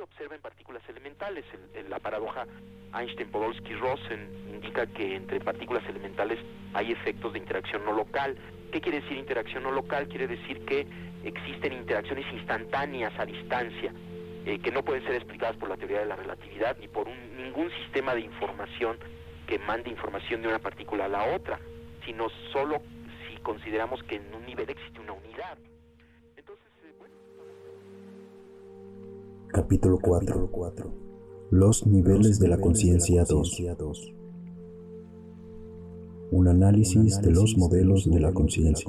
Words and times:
se 0.00 0.04
observa 0.04 0.34
en 0.34 0.40
partículas 0.40 0.82
elementales. 0.88 1.44
En, 1.74 1.90
la 1.90 1.98
paradoja 1.98 2.46
Einstein-Podolsky-Rosen 2.94 4.48
indica 4.54 4.86
que 4.86 5.14
entre 5.14 5.40
partículas 5.40 5.86
elementales 5.88 6.38
hay 6.72 6.92
efectos 6.92 7.34
de 7.34 7.38
interacción 7.38 7.84
no 7.84 7.92
local. 7.92 8.34
¿Qué 8.72 8.80
quiere 8.80 9.02
decir 9.02 9.18
interacción 9.18 9.62
no 9.62 9.72
local? 9.72 10.08
Quiere 10.08 10.26
decir 10.26 10.64
que 10.64 10.86
existen 11.24 11.74
interacciones 11.74 12.24
instantáneas 12.32 13.12
a 13.18 13.26
distancia 13.26 13.92
eh, 14.46 14.58
que 14.60 14.70
no 14.70 14.82
pueden 14.82 15.04
ser 15.04 15.16
explicadas 15.16 15.56
por 15.56 15.68
la 15.68 15.76
teoría 15.76 16.00
de 16.00 16.06
la 16.06 16.16
relatividad 16.16 16.78
ni 16.78 16.88
por 16.88 17.06
ningún 17.36 17.70
sistema 17.82 18.14
de 18.14 18.22
información 18.22 18.98
que 19.46 19.58
mande 19.58 19.90
información 19.90 20.40
de 20.40 20.48
una 20.48 20.60
partícula 20.60 21.04
a 21.04 21.08
la 21.08 21.34
otra, 21.34 21.60
sino 22.06 22.28
solo 22.52 22.80
si 23.28 23.36
consideramos 23.42 24.02
que 24.04 24.16
en 24.16 24.34
un 24.34 24.46
nivel 24.46 24.70
existe 24.70 24.98
una 24.98 25.12
unidad. 25.12 25.58
Capítulo 29.60 29.98
4. 30.00 30.48
Los 31.50 31.86
niveles 31.86 32.40
de 32.40 32.48
la 32.48 32.58
conciencia 32.58 33.26
2. 33.26 34.14
Un 36.30 36.48
análisis 36.48 37.20
de 37.20 37.30
los 37.30 37.58
modelos 37.58 38.10
de 38.10 38.20
la 38.20 38.32
conciencia. 38.32 38.88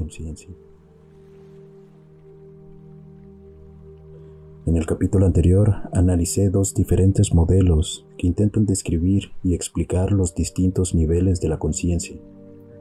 En 4.66 4.78
el 4.78 4.86
capítulo 4.86 5.26
anterior 5.26 5.76
analicé 5.92 6.50
dos 6.50 6.74
diferentes 6.74 7.34
modelos 7.34 8.08
que 8.18 8.28
intentan 8.28 8.66
describir 8.66 9.34
y 9.44 9.56
explicar 9.56 10.14
los 10.14 10.34
distintos 10.36 10.96
niveles 10.96 11.42
de 11.42 11.50
la 11.50 11.60
conciencia. 11.60 12.16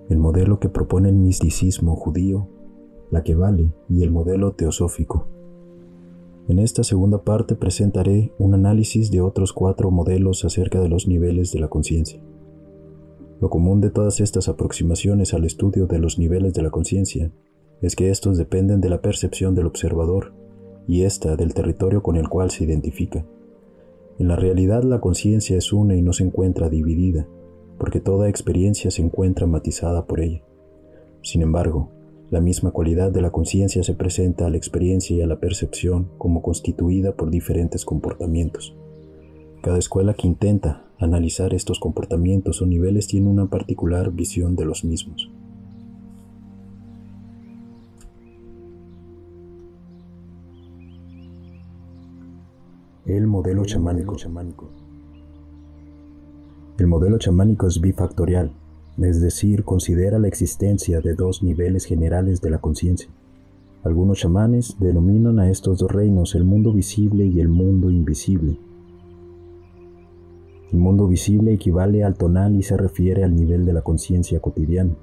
El 0.09 0.19
modelo 0.19 0.61
que 0.61 0.69
propone 0.69 1.09
el 1.09 1.17
misticismo 1.17 1.97
judío, 1.97 2.47
la 3.11 3.25
que 3.25 3.35
vale, 3.35 3.75
y 3.89 4.05
el 4.05 4.13
modelo 4.13 4.53
teosófico. 4.53 5.40
En 6.51 6.59
esta 6.59 6.83
segunda 6.83 7.23
parte 7.23 7.55
presentaré 7.55 8.33
un 8.37 8.55
análisis 8.55 9.13
de 9.13 9.21
otros 9.21 9.53
cuatro 9.53 9.93
modelos 9.93 10.45
acerca 10.45 10.81
de 10.81 10.89
los 10.89 11.07
niveles 11.07 11.53
de 11.53 11.61
la 11.61 11.69
conciencia. 11.69 12.21
Lo 13.41 13.49
común 13.51 13.81
de 13.81 13.91
todas 13.91 14.19
estas 14.19 14.49
aproximaciones 14.49 15.33
al 15.33 15.45
estudio 15.45 15.87
de 15.87 16.01
los 16.01 16.19
niveles 16.19 16.53
de 16.53 16.63
la 16.63 16.71
conciencia 16.71 17.31
es 17.83 17.95
que 17.95 18.11
estos 18.11 18.37
dependen 18.37 18.81
de 18.81 18.89
la 18.89 19.01
percepción 19.01 19.55
del 19.55 19.67
observador 19.67 20.33
y 20.89 21.03
ésta 21.03 21.37
del 21.37 21.55
territorio 21.55 22.03
con 22.03 22.17
el 22.17 22.29
cual 22.29 22.51
se 22.51 22.65
identifica. 22.65 23.25
En 24.19 24.27
la 24.27 24.35
realidad 24.35 24.83
la 24.83 25.01
conciencia 25.01 25.57
es 25.57 25.73
una 25.73 25.95
y 25.95 26.03
no 26.03 26.13
se 26.13 26.25
encuentra 26.25 26.69
dividida, 26.69 27.29
porque 27.79 28.01
toda 28.01 28.29
experiencia 28.29 28.91
se 28.91 29.03
encuentra 29.03 29.47
matizada 29.47 30.05
por 30.09 30.19
ella. 30.19 30.43
Sin 31.23 31.43
embargo, 31.43 31.91
la 32.31 32.41
misma 32.41 32.71
cualidad 32.71 33.11
de 33.11 33.23
la 33.23 33.31
conciencia 33.31 33.83
se 33.83 33.95
presenta 33.95 34.47
a 34.47 34.51
la 34.51 34.57
experiencia 34.57 35.17
y 35.17 35.21
a 35.21 35.27
la 35.27 35.41
percepción 35.41 36.11
como 36.17 36.43
constituida 36.43 37.13
por 37.13 37.31
diferentes 37.31 37.85
comportamientos. 37.85 38.77
Cada 39.63 39.79
escuela 39.79 40.15
que 40.15 40.29
intenta 40.29 40.87
analizar 40.99 41.55
estos 41.55 41.81
comportamientos 41.81 42.63
o 42.63 42.67
niveles 42.67 43.09
tiene 43.09 43.29
una 43.29 43.47
particular 43.47 44.13
visión 44.13 44.55
de 44.55 44.65
los 44.65 44.85
mismos. 44.85 45.31
El 53.07 53.27
modelo 53.27 53.65
chamánico. 53.65 54.17
El 56.79 56.87
modelo 56.87 57.19
chamánico 57.19 57.67
es 57.67 57.81
bifactorial, 57.81 58.53
es 58.99 59.21
decir, 59.21 59.65
considera 59.65 60.19
la 60.19 60.29
existencia 60.29 61.01
de 61.01 61.15
dos 61.15 61.43
niveles 61.43 61.85
generales 61.85 62.41
de 62.41 62.51
la 62.51 62.59
conciencia. 62.59 63.11
Algunos 63.83 64.19
chamanes 64.19 64.77
denominan 64.79 65.39
a 65.39 65.51
estos 65.51 65.79
dos 65.79 65.91
reinos 65.91 66.35
el 66.35 66.45
mundo 66.45 66.73
visible 66.73 67.25
y 67.25 67.41
el 67.41 67.49
mundo 67.49 67.91
invisible. 67.91 68.59
El 70.71 70.79
mundo 70.79 71.09
visible 71.09 71.55
equivale 71.55 72.05
al 72.05 72.17
tonal 72.17 72.57
y 72.57 72.63
se 72.63 72.77
refiere 72.77 73.25
al 73.25 73.35
nivel 73.35 73.65
de 73.65 73.73
la 73.73 73.83
conciencia 73.83 74.39
cotidiana. 74.41 74.95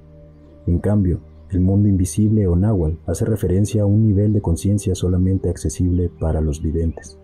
En 0.67 0.79
cambio, 0.79 1.19
el 1.49 1.61
mundo 1.61 1.89
invisible 1.89 2.45
o 2.47 2.55
náhuatl 2.55 2.97
hace 3.05 3.25
referencia 3.25 3.81
a 3.81 3.85
un 3.85 4.03
nivel 4.03 4.33
de 4.33 4.41
conciencia 4.41 4.95
solamente 4.95 5.49
accesible 5.49 6.09
para 6.19 6.39
los 6.41 6.61
videntes. 6.61 7.17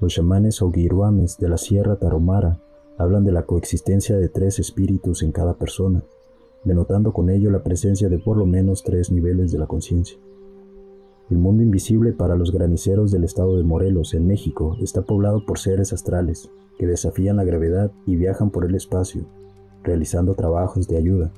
Los 0.00 0.14
chamanes 0.14 0.60
o 0.60 0.70
guiruames 0.70 1.38
de 1.38 1.48
la 1.48 1.58
Sierra 1.58 1.96
Taromara 1.96 2.60
hablan 2.98 3.24
de 3.24 3.32
la 3.32 3.46
coexistencia 3.46 4.16
de 4.16 4.28
tres 4.28 4.58
espíritus 4.58 5.22
en 5.22 5.32
cada 5.32 5.54
persona, 5.54 6.02
denotando 6.64 7.12
con 7.12 7.30
ello 7.30 7.50
la 7.50 7.62
presencia 7.62 8.08
de 8.08 8.18
por 8.18 8.36
lo 8.36 8.44
menos 8.44 8.82
tres 8.82 9.10
niveles 9.10 9.52
de 9.52 9.58
la 9.58 9.66
conciencia. 9.66 10.18
El 11.30 11.38
mundo 11.38 11.62
invisible 11.62 12.12
para 12.12 12.36
los 12.36 12.50
graniceros 12.52 13.12
del 13.12 13.22
estado 13.22 13.56
de 13.56 13.62
Morelos, 13.62 14.14
en 14.14 14.26
México, 14.26 14.76
está 14.82 15.02
poblado 15.02 15.46
por 15.46 15.58
seres 15.58 15.92
astrales 15.92 16.50
que 16.78 16.86
desafían 16.86 17.36
la 17.36 17.44
gravedad 17.44 17.92
y 18.06 18.16
viajan 18.16 18.50
por 18.50 18.64
el 18.64 18.74
espacio, 18.74 19.26
realizando 19.84 20.34
trabajos 20.34 20.88
de 20.88 20.96
ayuda. 20.96 21.32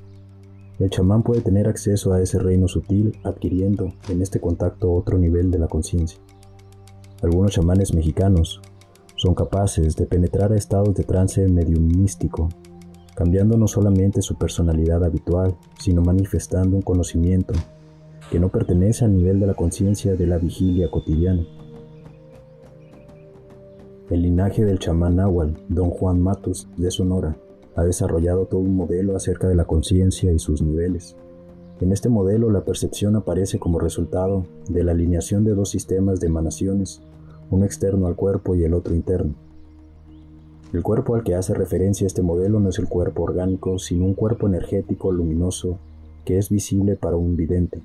El 0.79 0.89
chamán 0.89 1.21
puede 1.21 1.41
tener 1.41 1.67
acceso 1.67 2.13
a 2.13 2.21
ese 2.21 2.39
reino 2.39 2.67
sutil 2.67 3.19
adquiriendo 3.23 3.93
en 4.09 4.21
este 4.23 4.39
contacto 4.39 4.91
otro 4.91 5.19
nivel 5.19 5.51
de 5.51 5.59
la 5.59 5.67
conciencia. 5.67 6.19
Algunos 7.21 7.51
chamanes 7.51 7.93
mexicanos 7.93 8.61
son 9.21 9.35
capaces 9.35 9.95
de 9.95 10.07
penetrar 10.07 10.51
a 10.51 10.57
estados 10.57 10.95
de 10.95 11.03
trance 11.03 11.47
mediumístico, 11.47 12.49
cambiando 13.13 13.55
no 13.55 13.67
solamente 13.67 14.23
su 14.23 14.33
personalidad 14.33 15.03
habitual, 15.03 15.55
sino 15.79 16.01
manifestando 16.01 16.75
un 16.75 16.81
conocimiento 16.81 17.53
que 18.31 18.39
no 18.39 18.49
pertenece 18.49 19.05
al 19.05 19.15
nivel 19.15 19.39
de 19.39 19.45
la 19.45 19.53
conciencia 19.53 20.15
de 20.15 20.25
la 20.25 20.39
vigilia 20.39 20.89
cotidiana. 20.89 21.45
El 24.09 24.23
linaje 24.23 24.65
del 24.65 24.79
chamán 24.79 25.17
Nahual, 25.17 25.55
don 25.69 25.91
Juan 25.91 26.19
Matus 26.19 26.67
de 26.77 26.89
Sonora, 26.89 27.37
ha 27.75 27.83
desarrollado 27.83 28.47
todo 28.47 28.61
un 28.61 28.75
modelo 28.75 29.15
acerca 29.15 29.47
de 29.47 29.53
la 29.53 29.65
conciencia 29.65 30.31
y 30.31 30.39
sus 30.39 30.63
niveles. 30.63 31.15
En 31.79 31.91
este 31.91 32.09
modelo 32.09 32.49
la 32.49 32.65
percepción 32.65 33.15
aparece 33.15 33.59
como 33.59 33.77
resultado 33.77 34.47
de 34.67 34.83
la 34.83 34.93
alineación 34.93 35.43
de 35.43 35.53
dos 35.53 35.69
sistemas 35.69 36.19
de 36.19 36.25
emanaciones 36.25 37.03
uno 37.51 37.65
externo 37.65 38.07
al 38.07 38.15
cuerpo 38.15 38.55
y 38.55 38.63
el 38.63 38.73
otro 38.73 38.95
interno. 38.95 39.35
El 40.73 40.83
cuerpo 40.83 41.15
al 41.15 41.23
que 41.23 41.35
hace 41.35 41.53
referencia 41.53 42.07
este 42.07 42.21
modelo 42.21 42.59
no 42.59 42.69
es 42.69 42.79
el 42.79 42.87
cuerpo 42.87 43.23
orgánico, 43.23 43.77
sino 43.77 44.05
un 44.05 44.13
cuerpo 44.13 44.47
energético 44.47 45.11
luminoso 45.11 45.77
que 46.25 46.37
es 46.37 46.49
visible 46.49 46.95
para 46.95 47.17
un 47.17 47.35
vidente. 47.35 47.81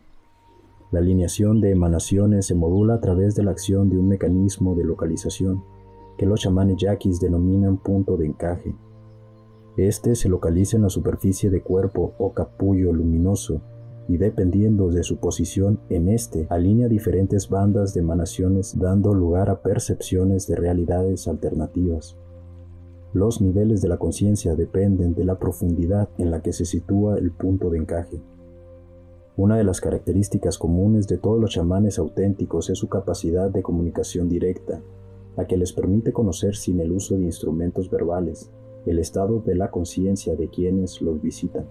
La 0.93 1.01
alineación 1.01 1.61
de 1.61 1.73
emanaciones 1.73 2.47
se 2.47 2.55
modula 2.55 2.95
a 2.95 3.01
través 3.01 3.35
de 3.35 3.43
la 3.43 3.51
acción 3.51 3.91
de 3.91 3.99
un 3.99 4.09
mecanismo 4.09 4.77
de 4.77 4.85
localización 4.85 5.65
que 6.17 6.27
los 6.27 6.41
chamanes 6.41 6.77
yaquis 6.79 7.19
denominan 7.19 7.77
punto 7.77 8.17
de 8.17 8.27
encaje. 8.27 8.73
Este 9.77 10.15
se 10.15 10.29
localiza 10.29 10.77
en 10.77 10.85
la 10.85 10.91
superficie 10.91 11.51
de 11.51 11.61
cuerpo 11.61 12.15
o 12.19 12.33
capullo 12.33 12.93
luminoso 12.93 13.61
y 14.09 14.19
dependiendo 14.19 14.89
de 14.89 15.03
su 15.03 15.19
posición 15.19 15.81
en 15.89 16.09
este, 16.09 16.47
alinea 16.51 16.89
diferentes 16.89 17.49
bandas 17.49 17.93
de 17.95 18.01
emanaciones 18.01 18.79
dando 18.79 19.13
lugar 19.15 19.51
a 19.51 19.63
percepciones 19.63 20.47
de 20.47 20.57
realidades 20.57 21.27
alternativas. 21.27 22.17
Los 23.13 23.41
niveles 23.41 23.81
de 23.81 23.89
la 23.89 23.97
conciencia 23.97 24.55
dependen 24.55 25.15
de 25.15 25.25
la 25.25 25.39
profundidad 25.39 26.09
en 26.19 26.31
la 26.31 26.43
que 26.43 26.53
se 26.53 26.65
sitúa 26.65 27.19
el 27.19 27.33
punto 27.33 27.71
de 27.71 27.79
encaje. 27.79 28.21
Una 29.37 29.57
de 29.57 29.65
las 29.65 29.81
características 29.81 30.59
comunes 30.59 31.09
de 31.09 31.19
todos 31.19 31.41
los 31.41 31.51
chamanes 31.51 31.99
auténticos 31.99 32.71
es 32.71 32.79
su 32.79 32.89
capacidad 32.89 33.51
de 33.51 33.63
comunicación 33.63 34.29
directa, 34.29 34.81
la 35.37 35.47
que 35.47 35.57
les 35.57 35.73
permite 35.73 36.13
conocer 36.13 36.57
sin 36.57 36.81
el 36.81 36.93
uso 36.93 37.17
de 37.17 37.25
instrumentos 37.25 37.91
verbales 37.91 38.51
el 38.87 39.01
estado 39.01 39.41
de 39.41 39.57
la 39.57 39.71
conciencia 39.71 40.37
de 40.37 40.49
quienes 40.49 41.03
los 41.03 41.21
visitan 41.21 41.67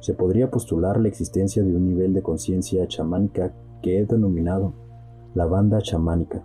se 0.00 0.14
podría 0.14 0.50
postular 0.50 1.00
la 1.00 1.08
existencia 1.08 1.62
de 1.62 1.76
un 1.76 1.86
nivel 1.86 2.14
de 2.14 2.22
conciencia 2.22 2.86
chamánica 2.88 3.54
que 3.82 3.98
he 3.98 4.06
denominado 4.06 4.72
la 5.34 5.46
banda 5.46 5.80
chamánica. 5.80 6.44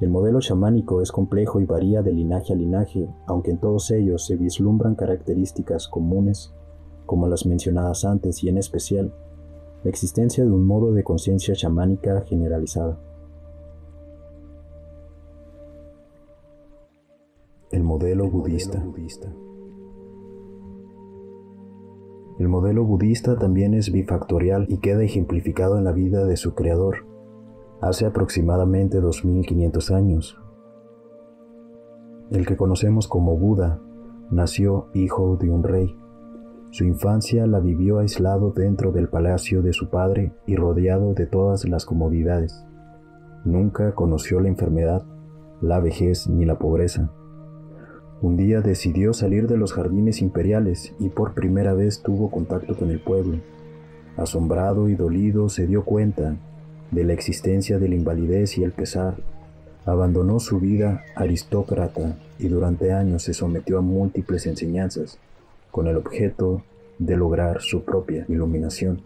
El 0.00 0.10
modelo 0.10 0.40
chamánico 0.40 1.00
es 1.00 1.10
complejo 1.10 1.60
y 1.60 1.66
varía 1.66 2.02
de 2.02 2.12
linaje 2.12 2.52
a 2.52 2.56
linaje, 2.56 3.08
aunque 3.26 3.50
en 3.50 3.58
todos 3.58 3.90
ellos 3.90 4.26
se 4.26 4.36
vislumbran 4.36 4.94
características 4.94 5.88
comunes, 5.88 6.52
como 7.06 7.28
las 7.28 7.46
mencionadas 7.46 8.04
antes 8.04 8.42
y 8.44 8.48
en 8.48 8.58
especial 8.58 9.14
la 9.84 9.90
existencia 9.90 10.44
de 10.44 10.50
un 10.50 10.66
modo 10.66 10.92
de 10.92 11.04
conciencia 11.04 11.54
chamánica 11.54 12.22
generalizada. 12.22 12.98
El 17.70 17.82
modelo 17.82 18.30
budista. 18.30 18.82
El 22.38 22.48
modelo 22.48 22.84
budista 22.84 23.38
también 23.38 23.72
es 23.72 23.90
bifactorial 23.90 24.66
y 24.68 24.78
queda 24.78 25.02
ejemplificado 25.02 25.78
en 25.78 25.84
la 25.84 25.92
vida 25.92 26.26
de 26.26 26.36
su 26.36 26.54
creador, 26.54 27.06
hace 27.80 28.04
aproximadamente 28.04 29.00
2500 29.00 29.90
años. 29.90 30.38
El 32.30 32.44
que 32.44 32.56
conocemos 32.56 33.08
como 33.08 33.38
Buda 33.38 33.80
nació 34.30 34.88
hijo 34.92 35.36
de 35.36 35.48
un 35.48 35.62
rey. 35.62 35.96
Su 36.70 36.84
infancia 36.84 37.46
la 37.46 37.60
vivió 37.60 38.00
aislado 38.00 38.50
dentro 38.50 38.92
del 38.92 39.08
palacio 39.08 39.62
de 39.62 39.72
su 39.72 39.88
padre 39.88 40.34
y 40.44 40.56
rodeado 40.56 41.14
de 41.14 41.26
todas 41.26 41.66
las 41.66 41.86
comodidades. 41.86 42.66
Nunca 43.44 43.94
conoció 43.94 44.40
la 44.40 44.48
enfermedad, 44.48 45.06
la 45.62 45.80
vejez 45.80 46.28
ni 46.28 46.44
la 46.44 46.58
pobreza. 46.58 47.10
Un 48.22 48.38
día 48.38 48.62
decidió 48.62 49.12
salir 49.12 49.46
de 49.46 49.58
los 49.58 49.74
jardines 49.74 50.22
imperiales 50.22 50.94
y 50.98 51.10
por 51.10 51.34
primera 51.34 51.74
vez 51.74 52.00
tuvo 52.00 52.30
contacto 52.30 52.74
con 52.74 52.90
el 52.90 52.98
pueblo. 52.98 53.40
Asombrado 54.16 54.88
y 54.88 54.94
dolido 54.94 55.50
se 55.50 55.66
dio 55.66 55.84
cuenta 55.84 56.36
de 56.90 57.04
la 57.04 57.12
existencia 57.12 57.78
de 57.78 57.90
la 57.90 57.94
invalidez 57.94 58.56
y 58.56 58.64
el 58.64 58.72
pesar. 58.72 59.16
Abandonó 59.84 60.40
su 60.40 60.58
vida 60.60 61.04
aristócrata 61.14 62.16
y 62.38 62.48
durante 62.48 62.92
años 62.92 63.22
se 63.22 63.34
sometió 63.34 63.78
a 63.78 63.82
múltiples 63.82 64.46
enseñanzas 64.46 65.18
con 65.70 65.86
el 65.86 65.96
objeto 65.96 66.62
de 66.98 67.16
lograr 67.18 67.60
su 67.60 67.84
propia 67.84 68.24
iluminación. 68.28 69.02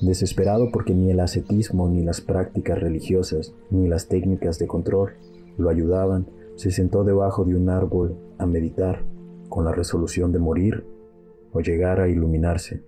Desesperado 0.00 0.70
porque 0.70 0.94
ni 0.94 1.10
el 1.10 1.18
ascetismo, 1.18 1.88
ni 1.88 2.04
las 2.04 2.20
prácticas 2.20 2.78
religiosas, 2.78 3.52
ni 3.70 3.88
las 3.88 4.06
técnicas 4.06 4.60
de 4.60 4.68
control 4.68 5.14
lo 5.58 5.68
ayudaban, 5.68 6.26
se 6.56 6.70
sentó 6.70 7.04
debajo 7.04 7.44
de 7.44 7.54
un 7.54 7.68
árbol 7.68 8.16
a 8.38 8.46
meditar 8.46 9.04
con 9.48 9.64
la 9.64 9.72
resolución 9.72 10.32
de 10.32 10.38
morir 10.38 10.84
o 11.52 11.60
llegar 11.60 12.00
a 12.00 12.08
iluminarse. 12.08 12.82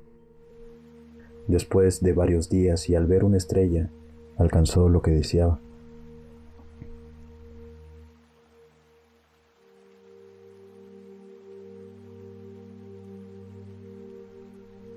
Después 1.47 2.03
de 2.03 2.13
varios 2.13 2.49
días 2.51 2.89
y 2.91 2.95
al 2.95 3.07
ver 3.07 3.25
una 3.25 3.37
estrella, 3.37 3.91
alcanzó 4.37 4.89
lo 4.89 5.03
que 5.03 5.13
deseaba. 5.13 5.61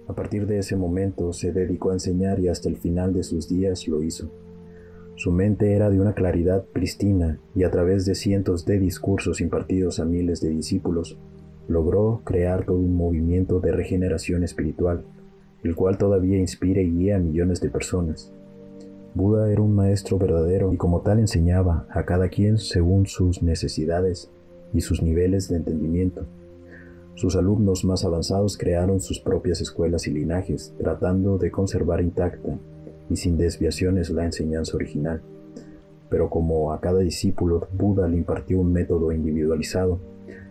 A 0.07 0.13
partir 0.13 0.45
de 0.45 0.59
ese 0.59 0.75
momento 0.75 1.31
se 1.31 1.53
dedicó 1.53 1.91
a 1.91 1.93
enseñar 1.93 2.39
y 2.39 2.49
hasta 2.49 2.67
el 2.67 2.75
final 2.75 3.13
de 3.13 3.23
sus 3.23 3.47
días 3.47 3.87
lo 3.87 4.03
hizo. 4.03 4.29
Su 5.21 5.31
mente 5.31 5.73
era 5.73 5.91
de 5.91 5.99
una 5.99 6.15
claridad 6.15 6.65
pristina 6.73 7.37
y 7.53 7.63
a 7.63 7.69
través 7.69 8.07
de 8.07 8.15
cientos 8.15 8.65
de 8.65 8.79
discursos 8.79 9.39
impartidos 9.39 9.99
a 9.99 10.05
miles 10.05 10.41
de 10.41 10.49
discípulos, 10.49 11.19
logró 11.67 12.21
crear 12.23 12.65
todo 12.65 12.77
un 12.77 12.95
movimiento 12.95 13.59
de 13.59 13.71
regeneración 13.71 14.43
espiritual, 14.43 15.03
el 15.61 15.75
cual 15.75 15.99
todavía 15.99 16.39
inspira 16.39 16.81
y 16.81 16.89
guía 16.89 17.17
a 17.17 17.19
millones 17.19 17.61
de 17.61 17.69
personas. 17.69 18.33
Buda 19.13 19.51
era 19.51 19.61
un 19.61 19.75
maestro 19.75 20.17
verdadero 20.17 20.73
y 20.73 20.77
como 20.77 21.01
tal 21.01 21.19
enseñaba 21.19 21.85
a 21.91 22.03
cada 22.03 22.29
quien 22.29 22.57
según 22.57 23.05
sus 23.05 23.43
necesidades 23.43 24.31
y 24.73 24.81
sus 24.81 25.03
niveles 25.03 25.49
de 25.49 25.57
entendimiento. 25.57 26.25
Sus 27.13 27.35
alumnos 27.35 27.85
más 27.85 28.05
avanzados 28.05 28.57
crearon 28.57 28.99
sus 28.99 29.19
propias 29.19 29.61
escuelas 29.61 30.07
y 30.07 30.13
linajes, 30.13 30.73
tratando 30.79 31.37
de 31.37 31.51
conservar 31.51 32.01
intacta 32.01 32.57
y 33.11 33.17
sin 33.17 33.37
desviaciones 33.37 34.09
la 34.09 34.25
enseñanza 34.25 34.75
original. 34.75 35.21
Pero 36.09 36.29
como 36.29 36.73
a 36.73 36.81
cada 36.81 36.99
discípulo 36.99 37.67
Buda 37.73 38.07
le 38.07 38.17
impartió 38.17 38.59
un 38.59 38.73
método 38.73 39.11
individualizado, 39.11 39.99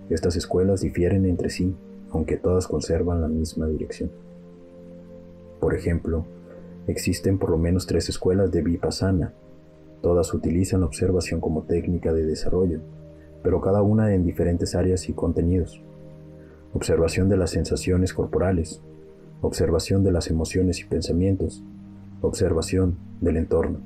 estas 0.09 0.37
escuelas 0.37 0.81
difieren 0.81 1.27
entre 1.27 1.51
sí, 1.51 1.75
aunque 2.11 2.37
todas 2.37 2.69
conservan 2.69 3.21
la 3.21 3.29
misma 3.29 3.67
dirección. 3.67 4.11
Por 5.61 5.75
ejemplo, 5.75 6.25
existen 6.87 7.39
por 7.39 7.51
lo 7.51 7.59
menos 7.59 7.87
tres 7.87 8.09
escuelas 8.09 8.51
de 8.51 8.63
Vipassana. 8.63 9.33
Todas 10.03 10.33
utilizan 10.35 10.81
la 10.81 10.87
observación 10.87 11.41
como 11.41 11.63
técnica 11.63 12.13
de 12.13 12.25
desarrollo, 12.25 12.81
pero 13.43 13.61
cada 13.61 13.83
una 13.83 14.15
en 14.15 14.25
diferentes 14.25 14.75
áreas 14.75 15.09
y 15.09 15.13
contenidos 15.13 15.83
observación 16.73 17.29
de 17.29 17.37
las 17.37 17.51
sensaciones 17.51 18.15
corporales, 18.15 18.81
observación 19.41 20.05
de 20.05 20.13
las 20.13 20.29
emociones 20.29 20.81
y 20.81 20.85
pensamientos, 20.85 21.65
observación 22.21 22.97
del 23.21 23.37
entorno. 23.37 23.79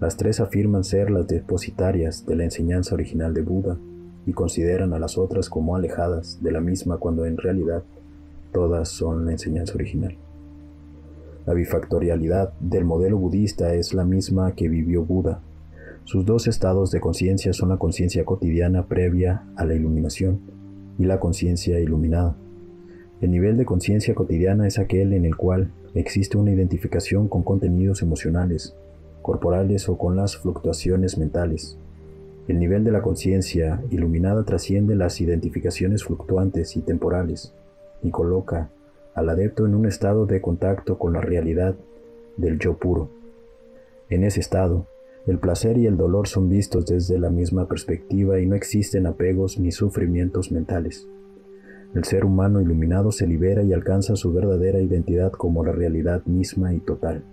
Las 0.00 0.16
tres 0.16 0.40
afirman 0.40 0.84
ser 0.84 1.10
las 1.10 1.26
depositarias 1.26 2.24
de 2.24 2.36
la 2.36 2.44
enseñanza 2.44 2.94
original 2.94 3.34
de 3.34 3.42
Buda 3.42 3.78
y 4.26 4.32
consideran 4.32 4.92
a 4.92 4.98
las 4.98 5.18
otras 5.18 5.48
como 5.48 5.74
alejadas 5.74 6.42
de 6.42 6.52
la 6.52 6.60
misma 6.60 6.98
cuando 6.98 7.26
en 7.26 7.36
realidad 7.36 7.82
todas 8.52 8.88
son 8.88 9.26
la 9.26 9.32
enseñanza 9.32 9.74
original. 9.74 10.16
La 11.46 11.54
bifactorialidad 11.54 12.52
del 12.60 12.84
modelo 12.84 13.18
budista 13.18 13.74
es 13.74 13.94
la 13.94 14.04
misma 14.04 14.52
que 14.52 14.68
vivió 14.68 15.04
Buda. 15.04 15.40
Sus 16.04 16.24
dos 16.24 16.46
estados 16.46 16.90
de 16.90 17.00
conciencia 17.00 17.52
son 17.52 17.70
la 17.70 17.78
conciencia 17.78 18.24
cotidiana 18.24 18.86
previa 18.86 19.44
a 19.56 19.64
la 19.64 19.74
iluminación 19.74 20.40
y 20.98 21.04
la 21.06 21.18
conciencia 21.18 21.80
iluminada. 21.80 22.36
El 23.20 23.32
nivel 23.32 23.56
de 23.56 23.64
conciencia 23.64 24.14
cotidiana 24.14 24.68
es 24.68 24.78
aquel 24.78 25.12
en 25.12 25.24
el 25.24 25.36
cual 25.36 25.72
existe 25.94 26.38
una 26.38 26.52
identificación 26.52 27.28
con 27.28 27.42
contenidos 27.42 28.00
emocionales, 28.02 28.76
corporales 29.22 29.88
o 29.88 29.98
con 29.98 30.14
las 30.14 30.36
fluctuaciones 30.36 31.18
mentales. 31.18 31.76
El 32.46 32.60
nivel 32.60 32.84
de 32.84 32.92
la 32.92 33.02
conciencia 33.02 33.82
iluminada 33.90 34.44
trasciende 34.44 34.94
las 34.94 35.20
identificaciones 35.20 36.04
fluctuantes 36.04 36.76
y 36.76 36.80
temporales 36.80 37.52
y 38.02 38.10
coloca 38.10 38.70
al 39.14 39.28
adepto 39.28 39.66
en 39.66 39.74
un 39.74 39.86
estado 39.86 40.24
de 40.24 40.40
contacto 40.40 40.96
con 40.96 41.12
la 41.12 41.20
realidad 41.20 41.74
del 42.36 42.60
yo 42.60 42.76
puro. 42.76 43.10
En 44.08 44.22
ese 44.22 44.38
estado, 44.38 44.86
el 45.26 45.38
placer 45.38 45.76
y 45.76 45.86
el 45.86 45.96
dolor 45.96 46.28
son 46.28 46.48
vistos 46.48 46.86
desde 46.86 47.18
la 47.18 47.30
misma 47.30 47.66
perspectiva 47.66 48.38
y 48.40 48.46
no 48.46 48.54
existen 48.54 49.06
apegos 49.06 49.58
ni 49.58 49.72
sufrimientos 49.72 50.52
mentales. 50.52 51.06
El 51.94 52.04
ser 52.04 52.24
humano 52.24 52.60
iluminado 52.60 53.12
se 53.12 53.26
libera 53.26 53.62
y 53.62 53.72
alcanza 53.72 54.14
su 54.14 54.32
verdadera 54.32 54.80
identidad 54.80 55.32
como 55.32 55.64
la 55.64 55.72
realidad 55.72 56.24
misma 56.26 56.74
y 56.74 56.80
total. 56.80 57.24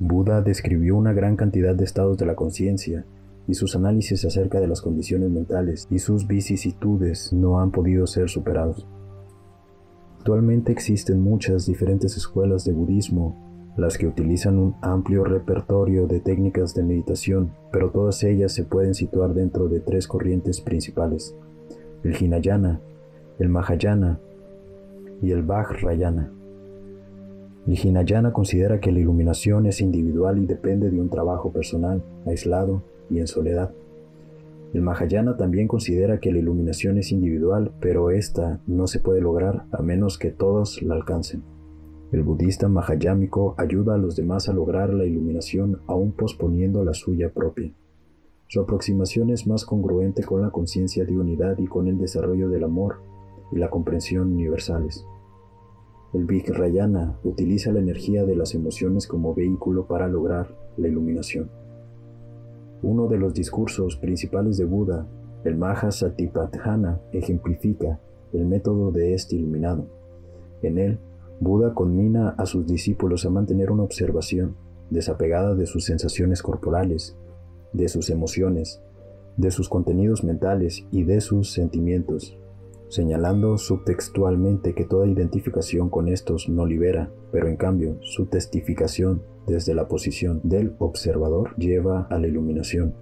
Buda 0.00 0.40
describió 0.40 0.96
una 0.96 1.12
gran 1.12 1.36
cantidad 1.36 1.74
de 1.74 1.84
estados 1.84 2.16
de 2.18 2.26
la 2.26 2.34
conciencia 2.34 3.04
y 3.46 3.54
sus 3.54 3.76
análisis 3.76 4.24
acerca 4.24 4.60
de 4.60 4.66
las 4.66 4.80
condiciones 4.80 5.30
mentales 5.30 5.86
y 5.90 5.98
sus 5.98 6.26
vicisitudes 6.26 7.32
no 7.32 7.60
han 7.60 7.70
podido 7.70 8.06
ser 8.06 8.30
superados. 8.30 8.86
Actualmente 10.18 10.72
existen 10.72 11.20
muchas 11.20 11.66
diferentes 11.66 12.16
escuelas 12.16 12.64
de 12.64 12.72
budismo 12.72 13.44
las 13.76 13.98
que 13.98 14.06
utilizan 14.06 14.58
un 14.58 14.74
amplio 14.80 15.24
repertorio 15.24 16.06
de 16.06 16.20
técnicas 16.20 16.74
de 16.74 16.84
meditación, 16.84 17.52
pero 17.72 17.90
todas 17.90 18.22
ellas 18.22 18.52
se 18.52 18.64
pueden 18.64 18.94
situar 18.94 19.34
dentro 19.34 19.68
de 19.68 19.80
tres 19.80 20.06
corrientes 20.06 20.60
principales, 20.60 21.34
el 22.04 22.16
Hinayana, 22.20 22.80
el 23.38 23.48
Mahayana 23.48 24.20
y 25.20 25.32
el 25.32 25.42
Vajrayana. 25.42 26.32
El 27.66 27.78
Hinayana 27.82 28.32
considera 28.32 28.78
que 28.78 28.92
la 28.92 29.00
iluminación 29.00 29.66
es 29.66 29.80
individual 29.80 30.38
y 30.38 30.46
depende 30.46 30.90
de 30.90 31.00
un 31.00 31.08
trabajo 31.08 31.50
personal, 31.50 32.04
aislado 32.26 32.82
y 33.10 33.18
en 33.18 33.26
soledad. 33.26 33.72
El 34.72 34.82
Mahayana 34.82 35.36
también 35.36 35.66
considera 35.66 36.20
que 36.20 36.30
la 36.30 36.38
iluminación 36.38 36.98
es 36.98 37.10
individual, 37.10 37.72
pero 37.80 38.10
esta 38.10 38.60
no 38.66 38.86
se 38.86 39.00
puede 39.00 39.20
lograr 39.20 39.64
a 39.72 39.82
menos 39.82 40.18
que 40.18 40.30
todos 40.30 40.80
la 40.82 40.94
alcancen. 40.94 41.42
El 42.12 42.22
budista 42.22 42.68
mahayámico 42.68 43.56
ayuda 43.58 43.94
a 43.94 43.98
los 43.98 44.14
demás 44.14 44.48
a 44.48 44.52
lograr 44.52 44.94
la 44.94 45.06
iluminación 45.06 45.80
aún 45.88 46.12
posponiendo 46.12 46.84
la 46.84 46.94
suya 46.94 47.32
propia. 47.32 47.72
Su 48.46 48.60
aproximación 48.60 49.30
es 49.30 49.48
más 49.48 49.64
congruente 49.64 50.22
con 50.22 50.42
la 50.42 50.50
conciencia 50.50 51.04
de 51.04 51.18
unidad 51.18 51.58
y 51.58 51.66
con 51.66 51.88
el 51.88 51.98
desarrollo 51.98 52.48
del 52.48 52.62
amor 52.62 53.13
y 53.52 53.56
la 53.56 53.70
comprensión 53.70 54.32
universales. 54.32 55.06
El 56.12 56.26
Vajrayana 56.26 57.18
utiliza 57.24 57.72
la 57.72 57.80
energía 57.80 58.24
de 58.24 58.36
las 58.36 58.54
emociones 58.54 59.08
como 59.08 59.34
vehículo 59.34 59.86
para 59.86 60.06
lograr 60.06 60.56
la 60.76 60.86
iluminación. 60.86 61.50
Uno 62.82 63.08
de 63.08 63.18
los 63.18 63.34
discursos 63.34 63.96
principales 63.96 64.56
de 64.56 64.64
Buda, 64.64 65.08
el 65.42 65.56
Mahasatipatthana, 65.56 67.00
ejemplifica 67.12 68.00
el 68.32 68.46
método 68.46 68.92
de 68.92 69.14
este 69.14 69.36
iluminado. 69.36 69.86
En 70.62 70.78
él, 70.78 70.98
Buda 71.40 71.74
conmina 71.74 72.30
a 72.30 72.46
sus 72.46 72.66
discípulos 72.66 73.26
a 73.26 73.30
mantener 73.30 73.70
una 73.70 73.82
observación 73.82 74.54
desapegada 74.90 75.54
de 75.54 75.66
sus 75.66 75.84
sensaciones 75.84 76.42
corporales, 76.42 77.16
de 77.72 77.88
sus 77.88 78.08
emociones, 78.10 78.80
de 79.36 79.50
sus 79.50 79.68
contenidos 79.68 80.22
mentales 80.22 80.86
y 80.92 81.02
de 81.02 81.20
sus 81.20 81.52
sentimientos, 81.52 82.38
señalando 82.94 83.58
subtextualmente 83.58 84.72
que 84.72 84.84
toda 84.84 85.08
identificación 85.08 85.90
con 85.90 86.06
estos 86.06 86.48
no 86.48 86.64
libera, 86.64 87.10
pero 87.32 87.48
en 87.48 87.56
cambio 87.56 87.96
su 88.02 88.26
testificación 88.26 89.22
desde 89.48 89.74
la 89.74 89.88
posición 89.88 90.40
del 90.44 90.76
observador 90.78 91.56
lleva 91.56 92.06
a 92.08 92.20
la 92.20 92.28
iluminación. 92.28 92.94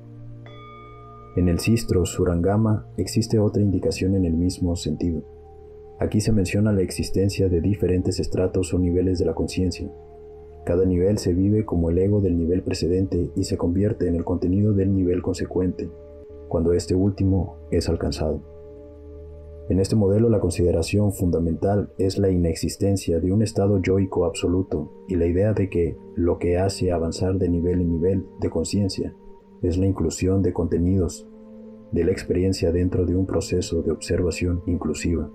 En 1.36 1.50
el 1.50 1.58
Sistro 1.58 2.06
Surangama 2.06 2.86
existe 2.96 3.38
otra 3.38 3.62
indicación 3.62 4.14
en 4.14 4.24
el 4.24 4.32
mismo 4.32 4.76
sentido. 4.76 5.22
Aquí 6.00 6.22
se 6.22 6.32
menciona 6.32 6.72
la 6.72 6.80
existencia 6.80 7.50
de 7.50 7.60
diferentes 7.60 8.18
estratos 8.18 8.72
o 8.72 8.78
niveles 8.78 9.18
de 9.18 9.26
la 9.26 9.34
conciencia. 9.34 9.92
Cada 10.64 10.86
nivel 10.86 11.18
se 11.18 11.34
vive 11.34 11.66
como 11.66 11.90
el 11.90 11.98
ego 11.98 12.22
del 12.22 12.38
nivel 12.38 12.62
precedente 12.62 13.30
y 13.36 13.44
se 13.44 13.58
convierte 13.58 14.08
en 14.08 14.14
el 14.14 14.24
contenido 14.24 14.72
del 14.72 14.94
nivel 14.94 15.20
consecuente, 15.20 15.90
cuando 16.48 16.72
este 16.72 16.94
último 16.94 17.58
es 17.70 17.90
alcanzado. 17.90 18.51
En 19.68 19.78
este 19.78 19.96
modelo 19.96 20.28
la 20.28 20.40
consideración 20.40 21.12
fundamental 21.12 21.92
es 21.96 22.18
la 22.18 22.30
inexistencia 22.30 23.20
de 23.20 23.32
un 23.32 23.42
estado 23.42 23.80
yoico 23.80 24.24
absoluto 24.24 24.92
y 25.08 25.14
la 25.14 25.26
idea 25.26 25.52
de 25.52 25.70
que 25.70 25.96
lo 26.16 26.38
que 26.38 26.58
hace 26.58 26.90
avanzar 26.90 27.36
de 27.36 27.48
nivel 27.48 27.80
en 27.80 27.88
nivel 27.88 28.26
de 28.40 28.50
conciencia 28.50 29.14
es 29.62 29.78
la 29.78 29.86
inclusión 29.86 30.42
de 30.42 30.52
contenidos 30.52 31.28
de 31.92 32.04
la 32.04 32.10
experiencia 32.10 32.72
dentro 32.72 33.06
de 33.06 33.14
un 33.14 33.26
proceso 33.26 33.82
de 33.82 33.92
observación 33.92 34.62
inclusiva. 34.66 35.30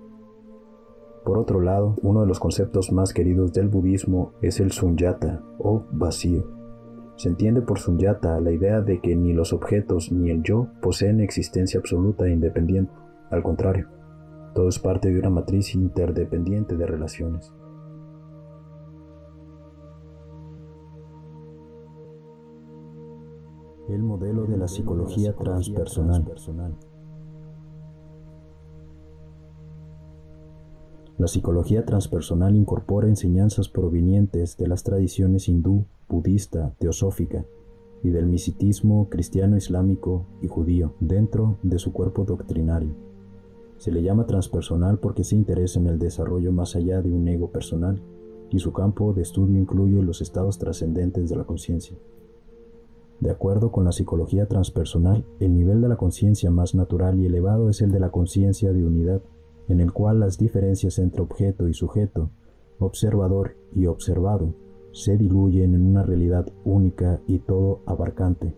Por 1.24 1.38
otro 1.38 1.62
lado, 1.62 1.96
uno 2.01 2.22
de 2.22 2.27
los 2.27 2.39
conceptos 2.39 2.91
más 2.91 3.13
queridos 3.13 3.53
del 3.53 3.69
budismo 3.69 4.34
es 4.41 4.60
el 4.60 4.72
sunyata 4.72 5.43
o 5.60 5.86
vacío. 5.91 6.46
Se 7.15 7.29
entiende 7.29 7.62
por 7.62 7.79
sunyata 7.79 8.39
la 8.39 8.51
idea 8.51 8.81
de 8.81 9.01
que 9.01 9.15
ni 9.15 9.34
los 9.34 9.53
objetos 9.53 10.12
ni 10.12 10.29
el 10.29 10.43
yo 10.43 10.67
poseen 10.81 11.19
existencia 11.19 11.79
absoluta 11.79 12.27
e 12.27 12.31
independiente. 12.31 12.93
Al 13.29 13.43
contrario, 13.43 13.88
todo 14.57 14.69
es 14.69 14.79
parte 14.79 15.13
de 15.13 15.19
una 15.19 15.29
matriz 15.29 15.75
interdependiente 15.75 16.77
de 16.77 16.87
relaciones. 16.87 17.53
El 23.87 24.01
modelo 24.01 24.47
de 24.47 24.57
la 24.57 24.67
psicología 24.67 25.35
transpersonal. 25.35 26.75
La 31.19 31.27
psicología 31.27 31.85
transpersonal 31.85 32.55
incorpora 32.55 33.07
enseñanzas 33.07 33.69
provenientes 33.69 34.57
de 34.57 34.67
las 34.67 34.81
tradiciones 34.81 35.47
hindú, 35.49 35.85
budista, 36.09 36.73
teosófica 36.79 37.45
y 38.01 38.09
del 38.09 38.25
misticismo 38.25 39.07
cristiano, 39.07 39.55
islámico 39.55 40.25
y 40.41 40.47
judío 40.47 40.95
dentro 40.99 41.59
de 41.61 41.77
su 41.77 41.93
cuerpo 41.93 42.23
doctrinario. 42.25 43.16
Se 43.77 43.91
le 43.91 44.01
llama 44.01 44.25
transpersonal 44.25 45.00
porque 45.00 45.24
se 45.24 45.36
interesa 45.36 45.79
en 45.79 45.88
el 45.88 46.00
desarrollo 46.00 46.51
más 46.51 46.75
allá 46.75 47.01
de 47.01 47.12
un 47.12 47.27
ego 47.27 47.51
personal 47.51 48.01
y 48.50 48.60
su 48.60 48.74
campo 48.74 49.13
de 49.13 49.22
estudio 49.22 49.60
incluye 49.60 50.01
los 50.01 50.22
estados 50.22 50.57
trascendentes 50.57 51.29
de 51.29 51.36
la 51.36 51.43
conciencia. 51.43 51.98
De 53.19 53.31
acuerdo 53.31 53.72
con 53.72 53.84
la 53.84 53.91
psicología 53.91 54.48
transpersonal, 54.48 55.25
el 55.39 55.53
nivel 55.53 55.81
de 55.81 55.89
la 55.89 55.98
conciencia 55.98 56.51
más 56.51 56.75
natural 56.75 57.19
y 57.19 57.25
elevado 57.25 57.69
es 57.69 57.81
el 57.81 57.91
de 57.91 58.00
la 58.00 58.12
conciencia 58.12 58.72
de 58.74 58.86
unidad, 58.86 59.22
en 59.67 59.79
el 59.79 59.91
cual 59.91 60.19
las 60.19 60.38
diferencias 60.38 61.00
entre 61.00 61.22
objeto 61.22 61.67
y 61.67 61.74
sujeto, 61.74 62.29
observador 62.79 63.57
y 63.74 63.88
observado, 63.88 64.53
se 64.91 65.17
diluyen 65.17 65.74
en 65.74 65.86
una 65.86 66.03
realidad 66.03 66.48
única 66.63 67.22
y 67.27 67.39
todo 67.39 67.81
abarcante. 67.86 68.55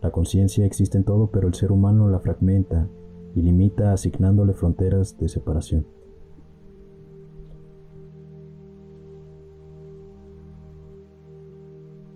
La 0.00 0.10
conciencia 0.10 0.64
existe 0.64 0.96
en 0.96 1.04
todo, 1.04 1.30
pero 1.30 1.48
el 1.48 1.54
ser 1.54 1.72
humano 1.72 2.08
la 2.08 2.20
fragmenta 2.20 2.88
y 3.34 3.42
limita 3.42 3.92
asignándole 3.92 4.52
fronteras 4.52 5.16
de 5.18 5.28
separación. 5.28 5.86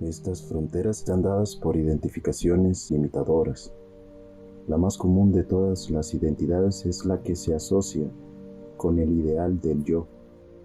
Estas 0.00 0.42
fronteras 0.42 0.98
están 0.98 1.22
dadas 1.22 1.56
por 1.56 1.76
identificaciones 1.76 2.90
limitadoras. 2.90 3.72
La 4.66 4.76
más 4.76 4.98
común 4.98 5.32
de 5.32 5.44
todas 5.44 5.90
las 5.90 6.12
identidades 6.14 6.84
es 6.84 7.06
la 7.06 7.22
que 7.22 7.36
se 7.36 7.54
asocia 7.54 8.10
con 8.76 8.98
el 8.98 9.12
ideal 9.12 9.60
del 9.60 9.82
yo. 9.84 10.06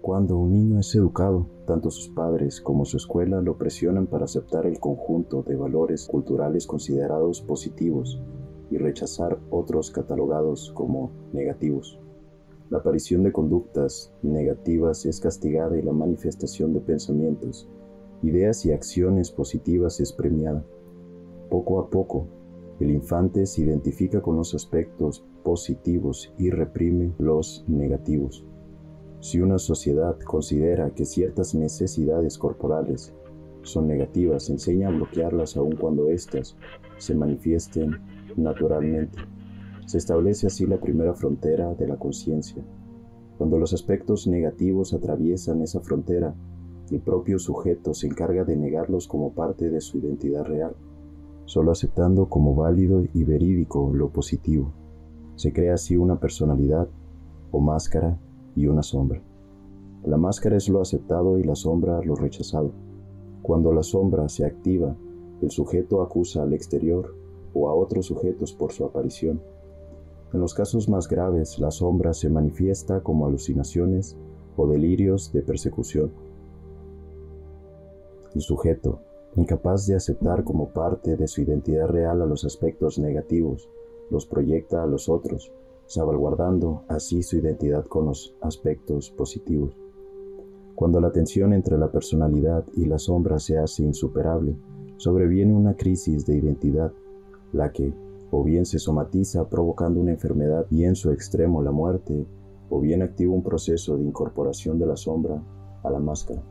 Cuando 0.02 0.36
un 0.36 0.52
niño 0.52 0.80
es 0.80 0.94
educado, 0.94 1.46
tanto 1.66 1.90
sus 1.90 2.08
padres 2.08 2.60
como 2.60 2.84
su 2.84 2.96
escuela 2.96 3.40
lo 3.40 3.56
presionan 3.56 4.06
para 4.06 4.24
aceptar 4.24 4.66
el 4.66 4.80
conjunto 4.80 5.42
de 5.42 5.56
valores 5.56 6.06
culturales 6.06 6.66
considerados 6.66 7.40
positivos 7.40 8.20
y 8.70 8.78
rechazar 8.78 9.38
otros 9.50 9.90
catalogados 9.90 10.72
como 10.74 11.10
negativos. 11.32 11.98
La 12.70 12.78
aparición 12.78 13.24
de 13.24 13.32
conductas 13.32 14.12
negativas 14.22 15.04
es 15.04 15.20
castigada 15.20 15.76
y 15.76 15.82
la 15.82 15.92
manifestación 15.92 16.72
de 16.72 16.80
pensamientos 16.80 17.68
ideas 18.22 18.66
y 18.66 18.72
acciones 18.72 19.30
positivas 19.30 20.00
es 20.00 20.12
premiada. 20.12 20.64
Poco 21.48 21.80
a 21.80 21.88
poco, 21.88 22.26
el 22.78 22.90
infante 22.90 23.46
se 23.46 23.62
identifica 23.62 24.20
con 24.20 24.36
los 24.36 24.54
aspectos 24.54 25.24
positivos 25.42 26.32
y 26.38 26.50
reprime 26.50 27.12
los 27.18 27.64
negativos. 27.66 28.44
Si 29.20 29.40
una 29.40 29.58
sociedad 29.58 30.18
considera 30.20 30.90
que 30.94 31.04
ciertas 31.04 31.54
necesidades 31.54 32.38
corporales 32.38 33.14
son 33.62 33.86
negativas, 33.86 34.48
enseña 34.48 34.88
a 34.88 34.92
bloquearlas 34.92 35.56
aun 35.56 35.76
cuando 35.76 36.08
éstas 36.08 36.56
se 36.96 37.14
manifiesten 37.14 37.98
naturalmente. 38.36 39.18
Se 39.86 39.98
establece 39.98 40.46
así 40.46 40.66
la 40.66 40.78
primera 40.78 41.14
frontera 41.14 41.74
de 41.74 41.88
la 41.88 41.96
conciencia. 41.96 42.62
Cuando 43.38 43.58
los 43.58 43.72
aspectos 43.72 44.26
negativos 44.26 44.92
atraviesan 44.92 45.62
esa 45.62 45.80
frontera, 45.80 46.34
el 46.90 47.00
propio 47.00 47.38
sujeto 47.38 47.94
se 47.94 48.06
encarga 48.06 48.44
de 48.44 48.56
negarlos 48.56 49.08
como 49.08 49.32
parte 49.32 49.70
de 49.70 49.80
su 49.80 49.98
identidad 49.98 50.44
real, 50.44 50.74
solo 51.44 51.72
aceptando 51.72 52.28
como 52.28 52.54
válido 52.54 53.04
y 53.14 53.24
verídico 53.24 53.92
lo 53.94 54.10
positivo. 54.10 54.72
Se 55.36 55.52
crea 55.52 55.74
así 55.74 55.96
una 55.96 56.20
personalidad 56.20 56.88
o 57.50 57.60
máscara 57.60 58.18
y 58.56 58.66
una 58.66 58.82
sombra. 58.82 59.22
La 60.04 60.16
máscara 60.16 60.56
es 60.56 60.68
lo 60.68 60.80
aceptado 60.80 61.38
y 61.38 61.44
la 61.44 61.54
sombra 61.54 62.00
lo 62.02 62.14
rechazado. 62.14 62.72
Cuando 63.42 63.72
la 63.72 63.82
sombra 63.82 64.28
se 64.28 64.44
activa, 64.44 64.96
el 65.40 65.50
sujeto 65.50 66.02
acusa 66.02 66.42
al 66.42 66.52
exterior 66.52 67.14
o 67.54 67.68
a 67.68 67.74
otros 67.74 68.06
sujetos 68.06 68.52
por 68.52 68.72
su 68.72 68.84
aparición. 68.84 69.40
En 70.32 70.40
los 70.40 70.54
casos 70.54 70.88
más 70.88 71.08
graves, 71.08 71.58
la 71.58 71.70
sombra 71.70 72.14
se 72.14 72.30
manifiesta 72.30 73.02
como 73.02 73.26
alucinaciones 73.26 74.16
o 74.56 74.66
delirios 74.66 75.32
de 75.32 75.42
persecución. 75.42 76.12
El 78.34 78.40
sujeto, 78.40 79.00
incapaz 79.34 79.86
de 79.86 79.96
aceptar 79.96 80.44
como 80.44 80.68
parte 80.68 81.16
de 81.16 81.26
su 81.26 81.40
identidad 81.42 81.88
real 81.88 82.22
a 82.22 82.26
los 82.26 82.44
aspectos 82.44 82.98
negativos, 82.98 83.68
los 84.10 84.26
proyecta 84.26 84.82
a 84.82 84.86
los 84.86 85.08
otros, 85.08 85.52
salvaguardando 85.86 86.84
así 86.86 87.22
su 87.22 87.38
identidad 87.38 87.84
con 87.86 88.06
los 88.06 88.36
aspectos 88.40 89.10
positivos. 89.10 89.76
Cuando 90.76 91.00
la 91.00 91.10
tensión 91.10 91.52
entre 91.52 91.76
la 91.76 91.90
personalidad 91.90 92.64
y 92.74 92.86
la 92.86 92.98
sombra 92.98 93.38
se 93.38 93.58
hace 93.58 93.82
insuperable, 93.82 94.56
sobreviene 94.96 95.52
una 95.52 95.76
crisis 95.76 96.24
de 96.26 96.36
identidad, 96.36 96.92
la 97.52 97.72
que 97.72 97.92
o 98.30 98.44
bien 98.44 98.64
se 98.64 98.78
somatiza 98.78 99.48
provocando 99.48 100.00
una 100.00 100.12
enfermedad 100.12 100.66
y 100.70 100.84
en 100.84 100.94
su 100.94 101.10
extremo 101.10 101.62
la 101.62 101.72
muerte, 101.72 102.26
o 102.68 102.80
bien 102.80 103.02
activa 103.02 103.34
un 103.34 103.42
proceso 103.42 103.96
de 103.96 104.04
incorporación 104.04 104.78
de 104.78 104.86
la 104.86 104.96
sombra 104.96 105.42
a 105.82 105.90
la 105.90 105.98
máscara. 105.98 106.42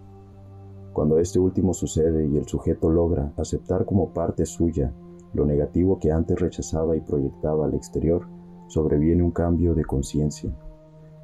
Cuando 0.93 1.19
este 1.19 1.39
último 1.39 1.73
sucede 1.73 2.27
y 2.27 2.35
el 2.35 2.45
sujeto 2.47 2.89
logra 2.89 3.31
aceptar 3.37 3.85
como 3.85 4.13
parte 4.13 4.45
suya 4.45 4.93
lo 5.33 5.45
negativo 5.45 5.99
que 5.99 6.11
antes 6.11 6.39
rechazaba 6.39 6.97
y 6.97 7.01
proyectaba 7.01 7.65
al 7.65 7.75
exterior, 7.75 8.27
sobreviene 8.67 9.23
un 9.23 9.31
cambio 9.31 9.75
de 9.75 9.85
conciencia. 9.85 10.51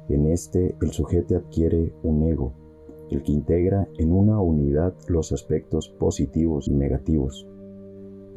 En 0.08 0.26
este 0.26 0.76
el 0.80 0.92
sujeto 0.92 1.36
adquiere 1.36 1.92
un 2.02 2.22
ego, 2.22 2.52
el 3.10 3.22
que 3.22 3.32
integra 3.32 3.88
en 3.98 4.12
una 4.12 4.40
unidad 4.40 4.94
los 5.08 5.32
aspectos 5.32 5.88
positivos 5.88 6.68
y 6.68 6.74
negativos. 6.74 7.46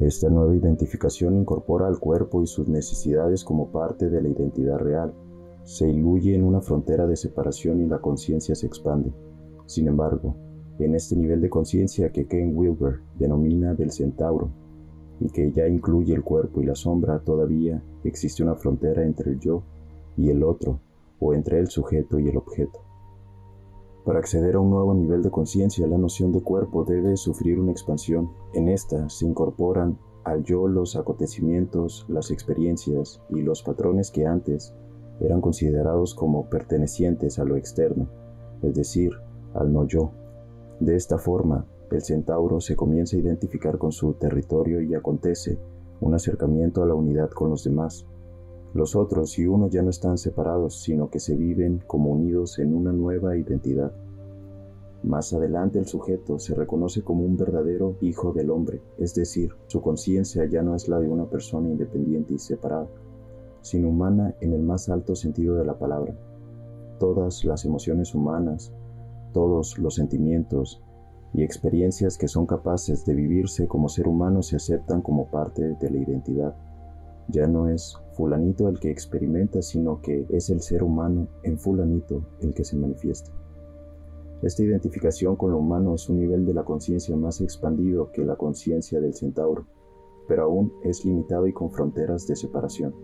Esta 0.00 0.30
nueva 0.30 0.56
identificación 0.56 1.36
incorpora 1.36 1.86
al 1.86 1.98
cuerpo 1.98 2.42
y 2.42 2.46
sus 2.46 2.66
necesidades 2.70 3.44
como 3.44 3.70
parte 3.70 4.08
de 4.08 4.22
la 4.22 4.30
identidad 4.30 4.78
real. 4.78 5.12
Se 5.64 5.90
iluye 5.90 6.34
en 6.34 6.42
una 6.42 6.62
frontera 6.62 7.06
de 7.06 7.16
separación 7.16 7.82
y 7.82 7.86
la 7.86 8.00
conciencia 8.00 8.54
se 8.54 8.66
expande. 8.66 9.12
Sin 9.66 9.88
embargo, 9.88 10.34
en 10.78 10.94
este 10.94 11.16
nivel 11.16 11.42
de 11.42 11.50
conciencia 11.50 12.10
que 12.12 12.26
Ken 12.26 12.56
Wilber 12.56 13.00
denomina 13.18 13.74
del 13.74 13.92
centauro, 13.92 14.50
y 15.20 15.28
que 15.28 15.52
ya 15.52 15.68
incluye 15.68 16.14
el 16.14 16.24
cuerpo 16.24 16.62
y 16.62 16.64
la 16.64 16.74
sombra, 16.74 17.18
todavía 17.18 17.82
existe 18.02 18.42
una 18.42 18.54
frontera 18.54 19.04
entre 19.04 19.32
el 19.32 19.38
yo 19.38 19.62
y 20.16 20.30
el 20.30 20.42
otro, 20.42 20.80
o 21.18 21.34
entre 21.34 21.58
el 21.58 21.68
sujeto 21.68 22.18
y 22.18 22.30
el 22.30 22.38
objeto. 22.38 22.80
Para 24.04 24.18
acceder 24.18 24.54
a 24.54 24.60
un 24.60 24.70
nuevo 24.70 24.94
nivel 24.94 25.22
de 25.22 25.30
conciencia, 25.30 25.86
la 25.86 25.98
noción 25.98 26.32
de 26.32 26.42
cuerpo 26.42 26.84
debe 26.84 27.16
sufrir 27.16 27.58
una 27.58 27.72
expansión. 27.72 28.30
En 28.54 28.68
esta 28.68 29.08
se 29.10 29.26
incorporan 29.26 29.98
al 30.24 30.42
yo 30.42 30.68
los 30.68 30.96
acontecimientos, 30.96 32.06
las 32.08 32.30
experiencias 32.30 33.20
y 33.28 33.42
los 33.42 33.62
patrones 33.62 34.10
que 34.10 34.26
antes 34.26 34.74
eran 35.20 35.40
considerados 35.40 36.14
como 36.14 36.48
pertenecientes 36.48 37.38
a 37.38 37.44
lo 37.44 37.56
externo, 37.56 38.08
es 38.62 38.74
decir, 38.74 39.12
al 39.54 39.72
no 39.72 39.86
yo. 39.86 40.12
De 40.80 40.96
esta 40.96 41.18
forma, 41.18 41.66
el 41.90 42.02
centauro 42.02 42.60
se 42.60 42.76
comienza 42.76 43.16
a 43.16 43.20
identificar 43.20 43.76
con 43.76 43.92
su 43.92 44.14
territorio 44.14 44.80
y 44.80 44.94
acontece 44.94 45.58
un 46.00 46.14
acercamiento 46.14 46.82
a 46.82 46.86
la 46.86 46.94
unidad 46.94 47.28
con 47.30 47.50
los 47.50 47.64
demás. 47.64 48.06
Los 48.72 48.94
otros 48.94 49.38
y 49.38 49.46
uno 49.46 49.68
ya 49.68 49.82
no 49.82 49.90
están 49.90 50.16
separados, 50.16 50.80
sino 50.82 51.10
que 51.10 51.18
se 51.18 51.36
viven 51.36 51.82
como 51.86 52.10
unidos 52.10 52.58
en 52.60 52.74
una 52.74 52.92
nueva 52.92 53.36
identidad. 53.36 53.92
Más 55.02 55.32
adelante 55.32 55.78
el 55.78 55.86
sujeto 55.86 56.38
se 56.38 56.54
reconoce 56.54 57.02
como 57.02 57.24
un 57.24 57.36
verdadero 57.36 57.96
hijo 58.00 58.32
del 58.32 58.50
hombre, 58.50 58.82
es 58.98 59.14
decir, 59.14 59.50
su 59.66 59.80
conciencia 59.80 60.44
ya 60.44 60.62
no 60.62 60.74
es 60.74 60.88
la 60.88 61.00
de 61.00 61.08
una 61.08 61.24
persona 61.28 61.68
independiente 61.68 62.34
y 62.34 62.38
separada, 62.38 62.86
sino 63.62 63.88
humana 63.88 64.34
en 64.40 64.52
el 64.52 64.62
más 64.62 64.88
alto 64.88 65.16
sentido 65.16 65.56
de 65.56 65.64
la 65.64 65.78
palabra. 65.78 66.14
Todas 66.98 67.44
las 67.44 67.64
emociones 67.64 68.14
humanas, 68.14 68.72
todos 69.32 69.78
los 69.78 69.94
sentimientos 69.94 70.82
y 71.32 71.42
experiencias 71.42 72.18
que 72.18 72.28
son 72.28 72.46
capaces 72.46 73.04
de 73.06 73.14
vivirse 73.14 73.66
como 73.66 73.88
ser 73.88 74.06
humano 74.06 74.42
se 74.42 74.56
aceptan 74.56 75.00
como 75.00 75.30
parte 75.30 75.76
de 75.80 75.90
la 75.90 75.98
identidad. 75.98 76.54
Ya 77.28 77.46
no 77.46 77.68
es 77.68 77.96
fulanito 78.12 78.68
el 78.68 78.80
que 78.80 78.90
experimenta, 78.90 79.62
sino 79.62 80.00
que 80.00 80.26
es 80.30 80.50
el 80.50 80.60
ser 80.60 80.82
humano 80.82 81.28
en 81.42 81.58
fulanito 81.58 82.22
el 82.40 82.52
que 82.54 82.64
se 82.64 82.76
manifiesta. 82.76 83.30
Esta 84.42 84.62
identificación 84.62 85.36
con 85.36 85.50
lo 85.50 85.58
humano 85.58 85.94
es 85.94 86.08
un 86.08 86.18
nivel 86.18 86.46
de 86.46 86.54
la 86.54 86.64
conciencia 86.64 87.14
más 87.14 87.40
expandido 87.40 88.10
que 88.10 88.24
la 88.24 88.36
conciencia 88.36 89.00
del 89.00 89.14
centauro, 89.14 89.66
pero 90.26 90.44
aún 90.44 90.72
es 90.82 91.04
limitado 91.04 91.46
y 91.46 91.52
con 91.52 91.70
fronteras 91.70 92.26
de 92.26 92.36
separación. 92.36 92.94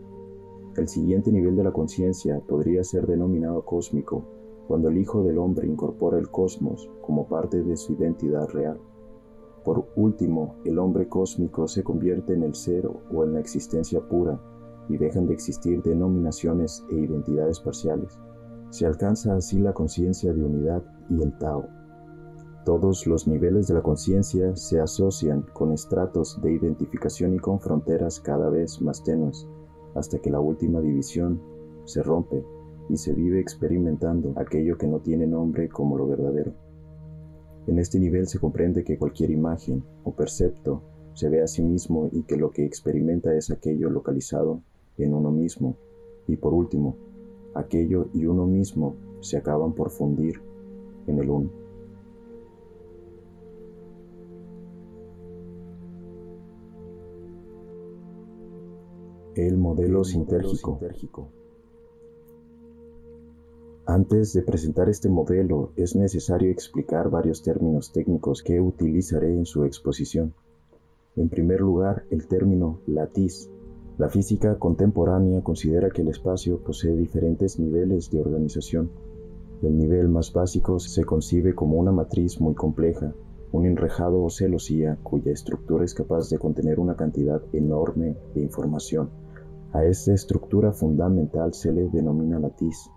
El 0.77 0.89
siguiente 0.89 1.31
nivel 1.31 1.57
de 1.57 1.65
la 1.65 1.73
conciencia 1.73 2.41
podría 2.41 2.85
ser 2.85 3.07
denominado 3.07 3.65
cósmico, 3.65 4.25
cuando 4.67 4.89
el 4.89 4.99
Hijo 4.99 5.23
del 5.23 5.39
Hombre 5.39 5.67
incorpora 5.67 6.19
el 6.19 6.31
cosmos 6.31 6.91
como 7.03 7.29
parte 7.29 7.63
de 7.63 7.77
su 7.77 7.93
identidad 7.95 8.49
real. 8.49 8.79
Por 9.67 9.85
último, 9.97 10.55
el 10.65 10.79
hombre 10.79 11.09
cósmico 11.09 11.67
se 11.67 11.83
convierte 11.83 12.35
en 12.35 12.45
el 12.45 12.55
ser 12.55 12.87
o 12.87 13.25
en 13.25 13.33
la 13.33 13.41
existencia 13.41 14.01
pura 14.01 14.41
y 14.89 14.97
dejan 14.97 15.27
de 15.27 15.35
existir 15.35 15.83
denominaciones 15.83 16.85
e 16.89 16.95
identidades 16.95 17.59
parciales. 17.59 18.17
Se 18.71 18.87
alcanza 18.87 19.35
así 19.35 19.59
la 19.59 19.73
conciencia 19.73 20.33
de 20.33 20.45
unidad 20.45 20.85
y 21.11 21.21
el 21.21 21.37
Tao. 21.39 21.67
Todos 22.65 23.09
los 23.09 23.27
niveles 23.27 23.67
de 23.67 23.75
la 23.75 23.83
conciencia 23.83 24.55
se 24.55 24.79
asocian 24.79 25.43
con 25.53 25.73
estratos 25.73 26.41
de 26.43 26.53
identificación 26.53 27.35
y 27.35 27.41
con 27.41 27.59
fronteras 27.59 28.21
cada 28.21 28.49
vez 28.49 28.81
más 28.81 29.03
tenues, 29.03 29.49
hasta 29.97 30.21
que 30.21 30.31
la 30.31 30.39
última 30.39 30.81
división 30.81 31.43
se 31.87 32.05
rompe 32.05 32.47
y 32.89 32.97
se 32.97 33.13
vive 33.15 33.41
experimentando 33.41 34.33
aquello 34.37 34.79
que 34.79 34.87
no 34.87 35.01
tiene 35.01 35.27
nombre 35.27 35.69
como 35.69 35.99
lo 35.99 36.07
verdadero. 36.07 36.66
En 37.67 37.81
este 37.81 37.99
nivel 37.99 38.29
se 38.29 38.39
comprende 38.39 38.85
que 38.85 38.97
cualquier 38.97 39.31
imagen 39.31 39.83
o 40.05 40.15
percepto 40.15 40.83
se 41.15 41.29
ve 41.29 41.43
a 41.43 41.49
sí 41.49 41.63
mismo 41.63 42.09
y 42.13 42.23
que 42.23 42.37
lo 42.37 42.51
que 42.51 42.65
experimenta 42.65 43.35
es 43.35 43.51
aquello 43.51 43.91
localizado 43.91 44.61
en 44.99 45.15
uno 45.15 45.33
mismo. 45.33 45.77
Y 46.29 46.37
por 46.37 46.55
último, 46.55 46.97
aquello 47.55 48.09
y 48.13 48.27
uno 48.27 48.47
mismo 48.47 48.95
se 49.21 49.37
acaban 49.37 49.73
por 49.73 49.91
fundir 49.91 50.41
en 51.07 51.19
el 51.19 51.31
uno. 51.31 51.51
El 59.35 59.59
modelo 59.59 60.05
sintérgico. 60.05 60.79
Antes 63.97 64.35
de 64.35 64.43
presentar 64.43 64.91
este 64.91 65.09
modelo 65.09 65.73
es 65.75 65.97
necesario 65.97 66.51
explicar 66.51 67.09
varios 67.09 67.43
términos 67.43 67.93
técnicos 67.95 68.43
que 68.43 68.61
utilizaré 68.61 69.33
en 69.33 69.47
su 69.47 69.65
exposición. 69.65 70.35
En 71.17 71.31
primer 71.31 71.63
lugar, 71.63 72.05
el 72.11 72.27
término 72.27 72.81
latiz. 72.87 73.49
La 73.97 74.11
física 74.11 74.59
contemporánea 74.59 75.41
considera 75.41 75.89
que 75.89 76.03
el 76.03 76.09
espacio 76.09 76.59
posee 76.59 76.95
diferentes 76.95 77.59
niveles 77.59 78.11
de 78.11 78.21
organización. 78.21 78.91
El 79.63 79.79
nivel 79.79 80.11
más 80.11 80.31
básico 80.31 80.79
se 80.79 81.03
concibe 81.05 81.55
como 81.55 81.79
una 81.79 81.91
matriz 81.91 82.39
muy 82.39 82.55
compleja, 82.55 83.15
un 83.51 83.65
enrejado 83.65 84.23
o 84.23 84.29
celosía 84.29 84.99
cuya 85.03 85.33
estructura 85.33 85.87
es 85.87 85.95
capaz 85.95 86.29
de 86.29 86.39
contener 86.39 86.81
una 86.81 86.97
cantidad 86.97 87.41
enorme 87.55 88.15
de 88.35 88.43
información. 88.43 89.09
A 89.73 89.87
esta 89.87 90.13
estructura 90.13 90.73
fundamental 90.73 91.55
se 91.55 91.73
le 91.73 91.89
denomina 91.89 92.39
latiz. 92.39 92.91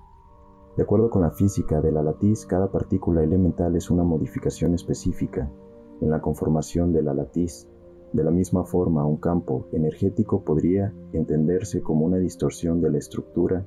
De 0.80 0.84
acuerdo 0.84 1.10
con 1.10 1.24
la 1.24 1.32
física 1.32 1.82
de 1.82 1.92
la 1.92 2.02
latiz, 2.02 2.46
cada 2.46 2.72
partícula 2.72 3.22
elemental 3.22 3.76
es 3.76 3.92
una 3.92 4.06
modificación 4.06 4.74
específica 4.74 5.52
en 6.00 6.10
la 6.10 6.22
conformación 6.22 6.94
de 6.94 7.04
la 7.04 7.14
latiz. 7.14 7.68
De 8.14 8.24
la 8.24 8.32
misma 8.32 8.64
forma, 8.64 9.06
un 9.06 9.18
campo 9.18 9.68
energético 9.74 10.46
podría 10.46 10.94
entenderse 11.12 11.82
como 11.82 12.06
una 12.06 12.16
distorsión 12.16 12.80
de 12.80 12.92
la 12.92 12.98
estructura 12.98 13.66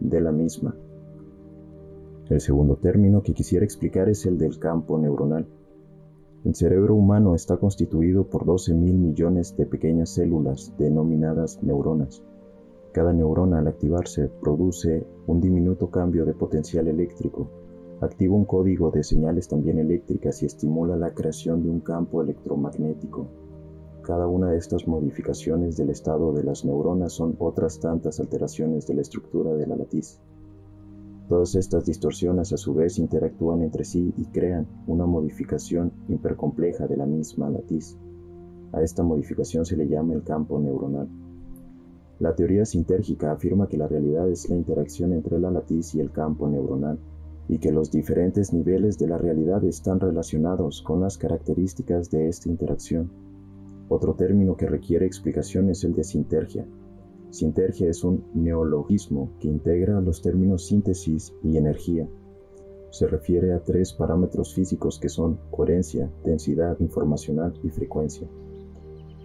de 0.00 0.20
la 0.20 0.32
misma. 0.32 0.74
El 2.28 2.40
segundo 2.40 2.74
término 2.74 3.22
que 3.22 3.34
quisiera 3.34 3.64
explicar 3.64 4.08
es 4.08 4.26
el 4.26 4.36
del 4.36 4.58
campo 4.58 4.98
neuronal. 4.98 5.46
El 6.44 6.56
cerebro 6.56 6.96
humano 6.96 7.36
está 7.36 7.58
constituido 7.58 8.24
por 8.24 8.44
12 8.44 8.74
mil 8.74 8.98
millones 8.98 9.56
de 9.56 9.64
pequeñas 9.64 10.10
células 10.10 10.74
denominadas 10.76 11.62
neuronas. 11.62 12.24
Cada 12.98 13.12
neurona 13.12 13.60
al 13.60 13.68
activarse 13.68 14.28
produce 14.40 15.06
un 15.28 15.40
diminuto 15.40 15.88
cambio 15.88 16.24
de 16.24 16.34
potencial 16.34 16.88
eléctrico, 16.88 17.48
activa 18.00 18.34
un 18.34 18.44
código 18.44 18.90
de 18.90 19.04
señales 19.04 19.46
también 19.46 19.78
eléctricas 19.78 20.42
y 20.42 20.46
estimula 20.46 20.96
la 20.96 21.14
creación 21.14 21.62
de 21.62 21.70
un 21.70 21.78
campo 21.78 22.20
electromagnético. 22.20 23.28
Cada 24.02 24.26
una 24.26 24.50
de 24.50 24.58
estas 24.58 24.88
modificaciones 24.88 25.76
del 25.76 25.90
estado 25.90 26.32
de 26.32 26.42
las 26.42 26.64
neuronas 26.64 27.12
son 27.12 27.36
otras 27.38 27.78
tantas 27.78 28.18
alteraciones 28.18 28.88
de 28.88 28.94
la 28.94 29.02
estructura 29.02 29.54
de 29.54 29.68
la 29.68 29.76
latiz. 29.76 30.18
Todas 31.28 31.54
estas 31.54 31.86
distorsiones 31.86 32.52
a 32.52 32.56
su 32.56 32.74
vez 32.74 32.98
interactúan 32.98 33.62
entre 33.62 33.84
sí 33.84 34.12
y 34.16 34.24
crean 34.24 34.66
una 34.88 35.06
modificación 35.06 35.92
hipercompleja 36.08 36.88
de 36.88 36.96
la 36.96 37.06
misma 37.06 37.48
latiz. 37.48 37.96
A 38.72 38.82
esta 38.82 39.04
modificación 39.04 39.64
se 39.64 39.76
le 39.76 39.86
llama 39.86 40.14
el 40.14 40.24
campo 40.24 40.58
neuronal. 40.58 41.27
La 42.20 42.34
teoría 42.34 42.64
sintérgica 42.64 43.30
afirma 43.30 43.68
que 43.68 43.76
la 43.76 43.86
realidad 43.86 44.28
es 44.28 44.48
la 44.48 44.56
interacción 44.56 45.12
entre 45.12 45.38
la 45.38 45.50
latiz 45.50 45.94
y 45.94 46.00
el 46.00 46.10
campo 46.10 46.48
neuronal, 46.48 46.98
y 47.48 47.58
que 47.58 47.72
los 47.72 47.90
diferentes 47.90 48.52
niveles 48.52 48.98
de 48.98 49.06
la 49.06 49.18
realidad 49.18 49.64
están 49.64 50.00
relacionados 50.00 50.82
con 50.82 51.00
las 51.00 51.16
características 51.16 52.10
de 52.10 52.28
esta 52.28 52.48
interacción. 52.48 53.10
Otro 53.88 54.14
término 54.14 54.56
que 54.56 54.66
requiere 54.66 55.06
explicación 55.06 55.70
es 55.70 55.84
el 55.84 55.94
de 55.94 56.04
sintergia. 56.04 56.66
Sintergia 57.30 57.88
es 57.88 58.04
un 58.04 58.24
neologismo 58.34 59.30
que 59.40 59.48
integra 59.48 60.00
los 60.00 60.20
términos 60.20 60.66
síntesis 60.66 61.32
y 61.42 61.56
energía. 61.56 62.08
Se 62.90 63.06
refiere 63.06 63.52
a 63.52 63.62
tres 63.62 63.92
parámetros 63.92 64.54
físicos 64.54 64.98
que 64.98 65.08
son 65.08 65.38
coherencia, 65.50 66.10
densidad 66.24 66.78
informacional 66.80 67.54
y 67.62 67.70
frecuencia. 67.70 68.28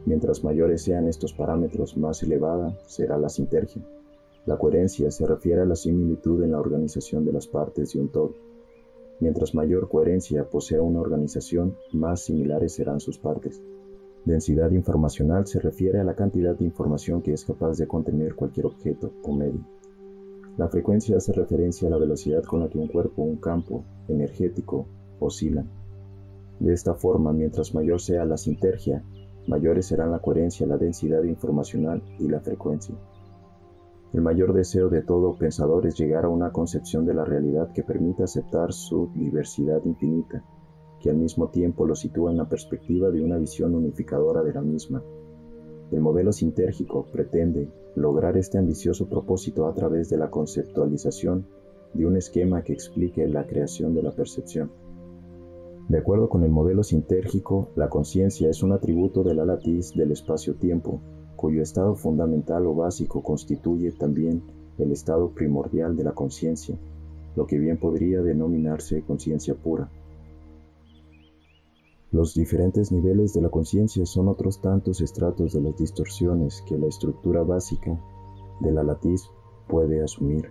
Mientras 0.05 0.43
mayores 0.43 0.83
sean 0.83 1.07
estos 1.07 1.33
parámetros, 1.33 1.95
más 1.97 2.21
elevada 2.23 2.77
será 2.85 3.17
la 3.17 3.29
sintergia. 3.29 3.81
La 4.45 4.57
coherencia 4.57 5.09
se 5.11 5.25
refiere 5.25 5.61
a 5.61 5.65
la 5.65 5.75
similitud 5.75 6.43
en 6.43 6.51
la 6.51 6.59
organización 6.59 7.23
de 7.23 7.31
las 7.31 7.47
partes 7.47 7.93
de 7.93 8.01
un 8.01 8.09
todo. 8.09 8.33
Mientras 9.21 9.55
mayor 9.55 9.87
coherencia 9.87 10.49
posea 10.49 10.81
una 10.81 10.99
organización, 10.99 11.77
más 11.93 12.21
similares 12.21 12.73
serán 12.73 12.99
sus 12.99 13.17
partes. 13.17 13.61
Densidad 14.25 14.71
informacional 14.71 15.47
se 15.47 15.59
refiere 15.59 15.99
a 15.99 16.03
la 16.03 16.15
cantidad 16.15 16.57
de 16.57 16.65
información 16.65 17.21
que 17.21 17.31
es 17.31 17.45
capaz 17.45 17.77
de 17.77 17.87
contener 17.87 18.35
cualquier 18.35 18.65
objeto 18.65 19.13
o 19.23 19.33
medio. 19.33 19.65
La 20.57 20.67
frecuencia 20.67 21.17
hace 21.17 21.31
referencia 21.31 21.87
a 21.87 21.91
la 21.91 21.97
velocidad 21.97 22.43
con 22.43 22.59
la 22.59 22.69
que 22.69 22.77
un 22.77 22.87
cuerpo 22.87 23.21
o 23.21 23.25
un 23.25 23.37
campo 23.37 23.83
energético 24.07 24.85
oscila. 25.19 25.65
De 26.59 26.73
esta 26.73 26.93
forma, 26.93 27.33
mientras 27.33 27.73
mayor 27.73 27.99
sea 27.99 28.25
la 28.25 28.37
sintergia, 28.37 29.03
mayores 29.47 29.87
serán 29.87 30.11
la 30.11 30.19
coherencia, 30.19 30.67
la 30.67 30.77
densidad 30.77 31.23
informacional 31.23 32.01
y 32.19 32.27
la 32.27 32.39
frecuencia. 32.39 32.95
El 34.13 34.21
mayor 34.21 34.53
deseo 34.53 34.89
de 34.89 35.01
todo 35.01 35.35
pensador 35.35 35.87
es 35.87 35.97
llegar 35.97 36.25
a 36.25 36.29
una 36.29 36.51
concepción 36.51 37.05
de 37.05 37.15
la 37.15 37.25
realidad 37.25 37.73
que 37.73 37.83
permita 37.83 38.25
aceptar 38.25 38.71
su 38.71 39.09
diversidad 39.15 39.83
infinita, 39.85 40.43
que 40.99 41.09
al 41.09 41.17
mismo 41.17 41.49
tiempo 41.49 41.85
lo 41.85 41.95
sitúa 41.95 42.29
en 42.29 42.37
la 42.37 42.47
perspectiva 42.47 43.09
de 43.09 43.23
una 43.23 43.37
visión 43.37 43.73
unificadora 43.73 44.43
de 44.43 44.53
la 44.53 44.61
misma. 44.61 45.03
El 45.91 45.99
modelo 45.99 46.31
sintérgico 46.31 47.05
pretende 47.11 47.69
lograr 47.95 48.37
este 48.37 48.57
ambicioso 48.57 49.09
propósito 49.09 49.67
a 49.67 49.73
través 49.73 50.09
de 50.09 50.17
la 50.17 50.29
conceptualización 50.29 51.47
de 51.93 52.05
un 52.05 52.15
esquema 52.15 52.63
que 52.63 52.73
explique 52.73 53.27
la 53.27 53.45
creación 53.45 53.93
de 53.93 54.03
la 54.03 54.11
percepción. 54.11 54.71
De 55.89 55.97
acuerdo 55.97 56.29
con 56.29 56.43
el 56.43 56.51
modelo 56.51 56.81
sintérgico, 56.83 57.69
la 57.75 57.89
conciencia 57.89 58.49
es 58.49 58.63
un 58.63 58.71
atributo 58.71 59.23
de 59.23 59.35
la 59.35 59.45
latiz 59.45 59.93
del 59.93 60.11
espacio-tiempo, 60.11 61.01
cuyo 61.35 61.61
estado 61.61 61.95
fundamental 61.95 62.65
o 62.67 62.73
básico 62.73 63.21
constituye 63.21 63.91
también 63.91 64.41
el 64.77 64.91
estado 64.91 65.29
primordial 65.31 65.95
de 65.95 66.05
la 66.05 66.13
conciencia, 66.13 66.77
lo 67.35 67.45
que 67.45 67.59
bien 67.59 67.77
podría 67.77 68.21
denominarse 68.21 69.03
conciencia 69.03 69.55
pura. 69.55 69.89
Los 72.11 72.33
diferentes 72.33 72.91
niveles 72.91 73.33
de 73.33 73.41
la 73.41 73.49
conciencia 73.49 74.05
son 74.05 74.29
otros 74.29 74.61
tantos 74.61 75.01
estratos 75.01 75.51
de 75.51 75.61
las 75.61 75.75
distorsiones 75.75 76.63
que 76.67 76.77
la 76.77 76.87
estructura 76.87 77.41
básica 77.41 77.99
de 78.61 78.71
la 78.71 78.83
latiz 78.83 79.29
puede 79.67 80.01
asumir. 80.01 80.49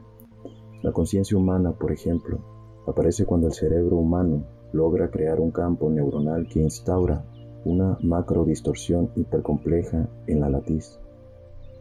La 0.83 0.93
conciencia 0.93 1.39
humana, 1.39 1.73
por 1.73 1.93
ejemplo, 1.93 2.41
aparece 2.87 3.25
cuando 3.25 3.47
el 3.47 3.53
cerebro 3.53 3.97
humano 3.97 4.45
logra 4.73 5.11
crear 5.11 5.41
un 5.41 5.51
campo 5.51 5.91
neuronal 5.91 6.47
que 6.49 6.61
instaura 6.61 7.25
una 7.65 7.97
macrodistorsión 8.03 9.11
hipercompleja 9.15 10.09
en 10.27 10.41
la 10.41 10.51
latiz. 10.51 10.99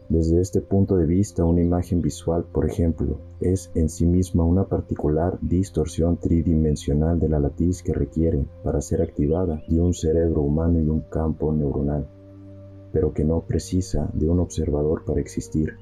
Desde 0.10 0.42
este 0.42 0.60
punto 0.60 0.98
de 0.98 1.06
vista, 1.06 1.46
una 1.46 1.62
imagen 1.62 2.02
visual, 2.02 2.44
por 2.52 2.66
ejemplo, 2.70 3.18
es 3.40 3.72
en 3.76 3.88
sí 3.88 4.06
misma 4.06 4.44
una 4.44 4.66
particular 4.66 5.40
distorsión 5.42 6.18
tridimensional 6.18 7.18
de 7.18 7.30
la 7.30 7.40
latiz 7.40 7.82
que 7.82 7.94
requiere, 7.94 8.46
para 8.64 8.82
ser 8.82 9.02
activada, 9.02 9.64
de 9.70 9.80
un 9.80 9.94
cerebro 9.94 10.42
humano 10.42 10.82
y 10.82 10.90
un 10.90 11.00
campo 11.02 11.54
neuronal. 11.54 12.08
pero 12.92 13.14
que 13.14 13.24
no 13.24 13.40
precisa 13.42 14.10
de 14.14 14.28
un 14.30 14.42
observador 14.42 15.06
para 15.06 15.22
existir. 15.22 15.76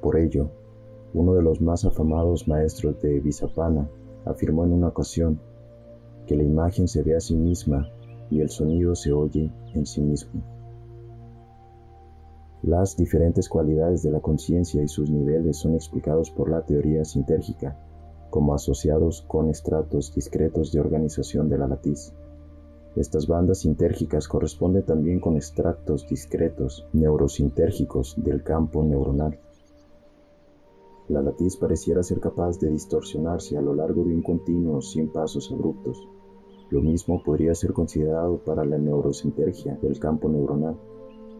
Por 0.00 0.16
ello, 0.16 0.48
uno 1.12 1.34
de 1.34 1.42
los 1.42 1.60
más 1.60 1.84
afamados 1.84 2.46
maestros 2.46 3.00
de 3.02 3.18
Visapana 3.18 3.88
afirmó 4.24 4.64
en 4.64 4.72
una 4.72 4.88
ocasión 4.88 5.40
que 6.26 6.36
la 6.36 6.42
imagen 6.42 6.88
se 6.88 7.02
ve 7.02 7.16
a 7.16 7.20
sí 7.20 7.34
misma 7.34 7.88
y 8.30 8.40
el 8.40 8.50
sonido 8.50 8.94
se 8.94 9.12
oye 9.12 9.52
en 9.74 9.86
sí 9.86 10.00
mismo. 10.00 10.42
Las 12.62 12.96
diferentes 12.96 13.48
cualidades 13.48 14.02
de 14.02 14.10
la 14.10 14.20
conciencia 14.20 14.82
y 14.82 14.88
sus 14.88 15.10
niveles 15.10 15.58
son 15.58 15.74
explicados 15.74 16.30
por 16.30 16.50
la 16.50 16.62
teoría 16.64 17.04
sintérgica 17.04 17.76
como 18.30 18.54
asociados 18.54 19.22
con 19.22 19.48
estratos 19.48 20.14
discretos 20.14 20.72
de 20.72 20.80
organización 20.80 21.48
de 21.48 21.58
la 21.58 21.68
latiz. 21.68 22.12
Estas 22.96 23.26
bandas 23.26 23.60
sintérgicas 23.60 24.26
corresponden 24.26 24.84
también 24.84 25.20
con 25.20 25.36
extractos 25.36 26.06
discretos 26.08 26.86
neurosintérgicos 26.92 28.14
del 28.18 28.42
campo 28.42 28.82
neuronal. 28.82 29.38
La 31.08 31.22
latiz 31.22 31.56
pareciera 31.56 32.02
ser 32.02 32.20
capaz 32.20 32.58
de 32.58 32.70
distorsionarse 32.70 33.56
a 33.56 33.62
lo 33.62 33.74
largo 33.74 34.02
de 34.04 34.14
un 34.14 34.22
continuo 34.22 34.82
sin 34.82 35.12
pasos 35.12 35.52
abruptos. 35.52 36.08
Lo 36.70 36.82
mismo 36.82 37.22
podría 37.22 37.54
ser 37.54 37.72
considerado 37.72 38.38
para 38.38 38.64
la 38.64 38.78
neurosintergia 38.78 39.78
del 39.82 39.98
campo 39.98 40.28
neuronal, 40.28 40.76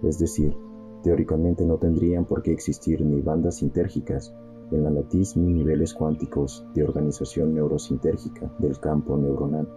es 0.03 0.19
decir, 0.19 0.57
teóricamente 1.03 1.65
no 1.65 1.79
tendrían 1.79 2.25
por 2.25 2.43
qué 2.43 2.53
existir 2.53 3.05
ni 3.05 3.21
bandas 3.21 3.57
sintérgicas 3.57 4.35
en 4.71 4.85
la 4.85 4.91
latiz 4.91 5.37
ni 5.37 5.53
niveles 5.53 5.95
cuánticos 5.95 6.65
de 6.75 6.85
organización 6.85 7.55
neurosintérgica 7.55 8.53
del 8.59 8.79
campo 8.79 9.17
neuronal. 9.17 9.69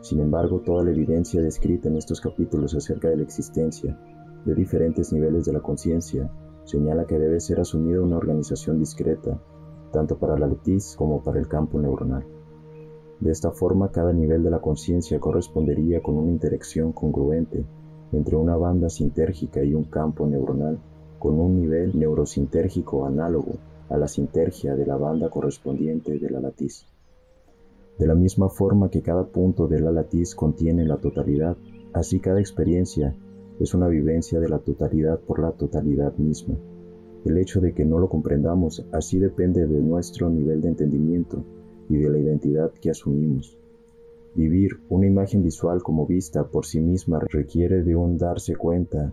Sin 0.00 0.20
embargo, 0.20 0.60
toda 0.60 0.84
la 0.84 0.90
evidencia 0.90 1.42
descrita 1.42 1.88
en 1.88 1.96
estos 1.96 2.20
capítulos 2.20 2.74
acerca 2.74 3.08
de 3.08 3.16
la 3.16 3.22
existencia 3.22 3.98
de 4.44 4.54
diferentes 4.54 5.12
niveles 5.12 5.44
de 5.44 5.52
la 5.52 5.60
conciencia 5.60 6.30
señala 6.64 7.06
que 7.06 7.18
debe 7.18 7.40
ser 7.40 7.60
asumida 7.60 8.00
una 8.00 8.16
organización 8.16 8.78
discreta, 8.78 9.40
tanto 9.92 10.18
para 10.18 10.38
la 10.38 10.46
latiz 10.46 10.94
como 10.96 11.22
para 11.22 11.40
el 11.40 11.48
campo 11.48 11.80
neuronal. 11.80 12.24
De 13.20 13.32
esta 13.32 13.50
forma, 13.50 13.90
cada 13.90 14.12
nivel 14.12 14.44
de 14.44 14.50
la 14.50 14.60
conciencia 14.60 15.18
correspondería 15.18 16.00
con 16.02 16.16
una 16.16 16.30
interacción 16.30 16.92
congruente 16.92 17.64
entre 18.12 18.36
una 18.36 18.56
banda 18.56 18.88
sintérgica 18.88 19.62
y 19.62 19.74
un 19.74 19.84
campo 19.84 20.26
neuronal 20.26 20.78
con 21.18 21.38
un 21.40 21.56
nivel 21.56 21.98
neurosintérgico 21.98 23.04
análogo 23.04 23.56
a 23.88 23.96
la 23.96 24.06
sintergia 24.06 24.76
de 24.76 24.86
la 24.86 24.96
banda 24.96 25.30
correspondiente 25.30 26.18
de 26.18 26.30
la 26.30 26.40
latiz. 26.40 26.86
De 27.98 28.06
la 28.06 28.14
misma 28.14 28.48
forma 28.48 28.90
que 28.90 29.02
cada 29.02 29.26
punto 29.26 29.66
de 29.66 29.80
la 29.80 29.90
latiz 29.90 30.36
contiene 30.36 30.84
la 30.84 30.98
totalidad, 30.98 31.56
así 31.92 32.20
cada 32.20 32.38
experiencia 32.38 33.16
es 33.58 33.74
una 33.74 33.88
vivencia 33.88 34.38
de 34.38 34.48
la 34.48 34.60
totalidad 34.60 35.18
por 35.18 35.40
la 35.40 35.50
totalidad 35.50 36.16
misma. 36.16 36.54
El 37.24 37.36
hecho 37.38 37.60
de 37.60 37.74
que 37.74 37.84
no 37.84 37.98
lo 37.98 38.08
comprendamos 38.08 38.86
así 38.92 39.18
depende 39.18 39.66
de 39.66 39.80
nuestro 39.80 40.30
nivel 40.30 40.60
de 40.60 40.68
entendimiento 40.68 41.44
y 41.88 41.96
de 41.96 42.10
la 42.10 42.18
identidad 42.18 42.72
que 42.72 42.90
asumimos. 42.90 43.58
Vivir 44.34 44.80
una 44.88 45.06
imagen 45.06 45.42
visual 45.42 45.82
como 45.82 46.06
vista 46.06 46.46
por 46.46 46.66
sí 46.66 46.80
misma 46.80 47.18
requiere 47.18 47.82
de 47.82 47.96
un 47.96 48.18
darse 48.18 48.54
cuenta 48.54 49.12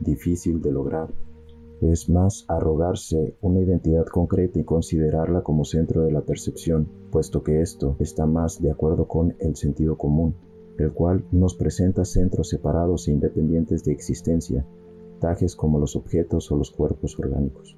difícil 0.00 0.60
de 0.60 0.72
lograr. 0.72 1.14
Es 1.80 2.08
más 2.08 2.44
arrogarse 2.48 3.36
una 3.40 3.60
identidad 3.60 4.06
concreta 4.06 4.58
y 4.58 4.64
considerarla 4.64 5.42
como 5.42 5.64
centro 5.64 6.02
de 6.02 6.12
la 6.12 6.22
percepción, 6.22 6.88
puesto 7.10 7.42
que 7.42 7.60
esto 7.60 7.96
está 8.00 8.26
más 8.26 8.60
de 8.60 8.70
acuerdo 8.70 9.06
con 9.06 9.34
el 9.38 9.56
sentido 9.56 9.96
común, 9.96 10.34
el 10.78 10.92
cual 10.92 11.24
nos 11.32 11.54
presenta 11.54 12.04
centros 12.04 12.48
separados 12.48 13.08
e 13.08 13.12
independientes 13.12 13.84
de 13.84 13.92
existencia, 13.92 14.66
tajes 15.20 15.54
como 15.54 15.78
los 15.78 15.96
objetos 15.96 16.50
o 16.50 16.56
los 16.56 16.70
cuerpos 16.70 17.18
orgánicos. 17.18 17.76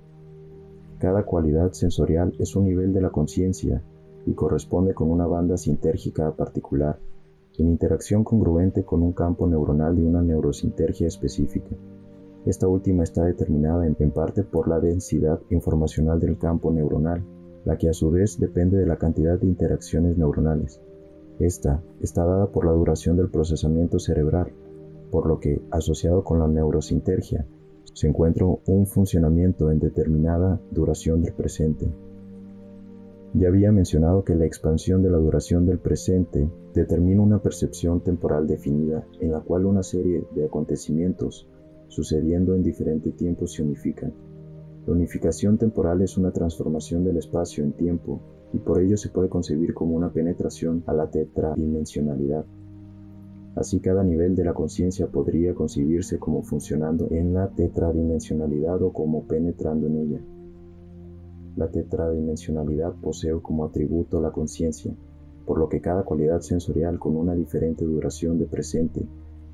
Cada 0.98 1.24
cualidad 1.24 1.72
sensorial 1.72 2.34
es 2.38 2.56
un 2.56 2.64
nivel 2.64 2.92
de 2.92 3.00
la 3.00 3.11
conciencia 3.11 3.82
y 4.28 4.34
corresponde 4.34 4.92
con 4.92 5.10
una 5.10 5.26
banda 5.26 5.56
sintérgica 5.56 6.30
particular, 6.36 6.98
en 7.56 7.68
interacción 7.68 8.24
congruente 8.24 8.84
con 8.84 9.02
un 9.02 9.12
campo 9.12 9.48
neuronal 9.48 9.96
de 9.96 10.04
una 10.04 10.22
neurosintergia 10.22 11.08
específica. 11.08 11.74
Esta 12.44 12.68
última 12.68 13.04
está 13.04 13.24
determinada 13.24 13.86
en, 13.86 14.10
parte 14.10 14.44
por 14.44 14.68
la 14.68 14.80
densidad 14.80 15.40
informacional 15.50 16.20
del 16.20 16.38
campo 16.38 16.70
neuronal, 16.70 17.24
la 17.64 17.78
que 17.78 17.88
a 17.88 17.94
su 17.94 18.10
vez 18.10 18.38
depende 18.38 18.76
de 18.76 18.86
la 18.86 18.96
cantidad 18.96 19.38
de 19.38 19.46
interacciones 19.46 20.16
neuronales. 20.18 20.80
Esta 21.38 21.82
está 22.00 22.24
dada 22.24 22.52
por 22.52 22.66
la 22.66 22.72
duración 22.72 23.16
del 23.16 23.30
procesamiento 23.30 23.98
cerebral, 23.98 24.52
por 25.10 25.26
lo 25.26 25.40
que, 25.40 25.62
asociado 25.70 26.22
con 26.22 26.38
la 26.38 26.48
neurosintergia, 26.48 27.46
se 27.94 28.06
encuentra 28.06 28.46
un 28.46 28.86
funcionamiento 28.86 29.70
en 29.70 29.80
determinada 29.80 30.60
duración 30.70 31.22
del 31.22 31.32
presente. 31.32 31.90
Ya 33.38 33.46
había 33.46 33.70
mencionado 33.70 34.24
que 34.24 34.35
la 34.35 34.46
expansión 34.46 35.01
de 35.01 35.11
la 35.11 35.18
duración 35.18 35.64
del 35.64 35.79
presente 35.79 36.51
determina 36.74 37.22
una 37.22 37.40
percepción 37.40 38.01
temporal 38.01 38.48
definida 38.48 39.07
en 39.20 39.31
la 39.31 39.40
cual 39.42 39.64
una 39.64 39.85
serie 39.85 40.24
de 40.35 40.46
acontecimientos 40.46 41.48
sucediendo 41.87 42.57
en 42.57 42.64
diferente 42.64 43.12
tiempo 43.12 43.46
se 43.46 43.62
unifican. 43.62 44.12
La 44.85 44.92
unificación 44.92 45.57
temporal 45.57 46.03
es 46.03 46.18
una 46.18 46.33
transformación 46.33 47.05
del 47.05 47.16
espacio 47.16 47.62
en 47.62 47.74
tiempo 47.74 48.20
y 48.53 48.59
por 48.59 48.81
ello 48.81 48.96
se 48.96 49.11
puede 49.11 49.29
concebir 49.29 49.72
como 49.72 49.94
una 49.94 50.12
penetración 50.12 50.83
a 50.87 50.92
la 50.92 51.09
tetradimensionalidad. 51.09 52.44
Así 53.55 53.79
cada 53.79 54.03
nivel 54.03 54.35
de 54.35 54.46
la 54.46 54.53
conciencia 54.53 55.07
podría 55.07 55.55
concebirse 55.55 56.18
como 56.18 56.42
funcionando 56.42 57.07
en 57.12 57.35
la 57.35 57.48
tetradimensionalidad 57.51 58.83
o 58.83 58.92
como 58.92 59.29
penetrando 59.29 59.87
en 59.87 59.96
ella. 59.96 60.20
La 61.59 61.66
tetradimensionalidad 61.66 62.94
posee 63.03 63.33
como 63.42 63.64
atributo 63.64 64.21
la 64.21 64.31
conciencia, 64.31 64.94
por 65.44 65.59
lo 65.59 65.68
que 65.68 65.81
cada 65.81 66.05
cualidad 66.05 66.40
sensorial 66.40 67.01
con 67.01 67.16
una 67.16 67.35
diferente 67.35 67.85
duración 67.85 68.38
de 68.38 68.47
presente 68.47 69.05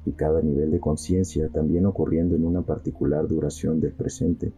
y 0.05 0.13
cada 0.13 0.43
nivel 0.43 0.71
de 0.71 0.81
conciencia 0.81 1.49
también 1.49 1.87
ocurriendo 1.87 2.37
en 2.37 2.45
una 2.45 2.61
particular 2.61 3.27
duración 3.27 3.81
del 3.81 3.95
presente 3.95 4.53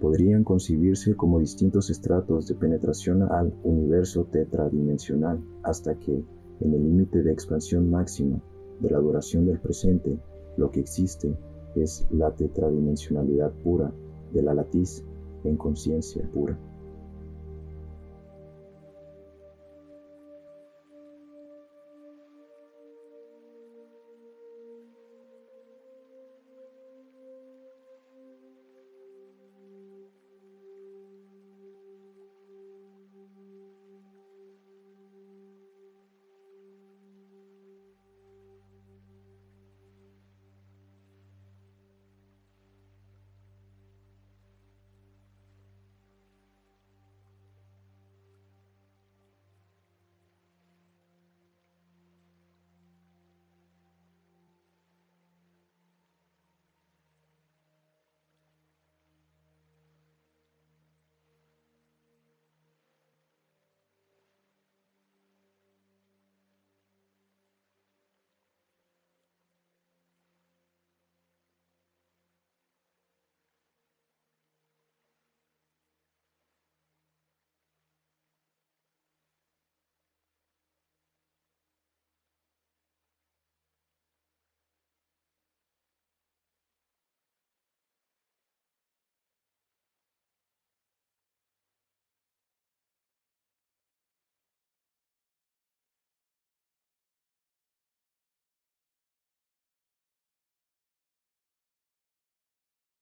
podrían 0.00 0.42
concebirse 0.42 1.14
como 1.14 1.38
distintos 1.38 1.88
estratos 1.88 2.48
de 2.48 2.56
penetración 2.56 3.22
al 3.22 3.54
universo 3.62 4.24
tetradimensional 4.24 5.38
hasta 5.62 5.94
que, 5.94 6.24
en 6.58 6.74
el 6.74 6.82
límite 6.82 7.22
de 7.22 7.30
expansión 7.30 7.88
máxima 7.92 8.42
de 8.80 8.90
la 8.90 8.98
duración 8.98 9.46
del 9.46 9.60
presente, 9.60 10.18
lo 10.56 10.72
que 10.72 10.80
existe 10.80 11.32
es 11.76 12.04
la 12.10 12.32
tetradimensionalidad 12.32 13.52
pura 13.62 13.92
de 14.32 14.42
la 14.42 14.52
latiz 14.52 15.04
en 15.44 15.56
conciencia 15.56 16.28
pura. 16.34 16.58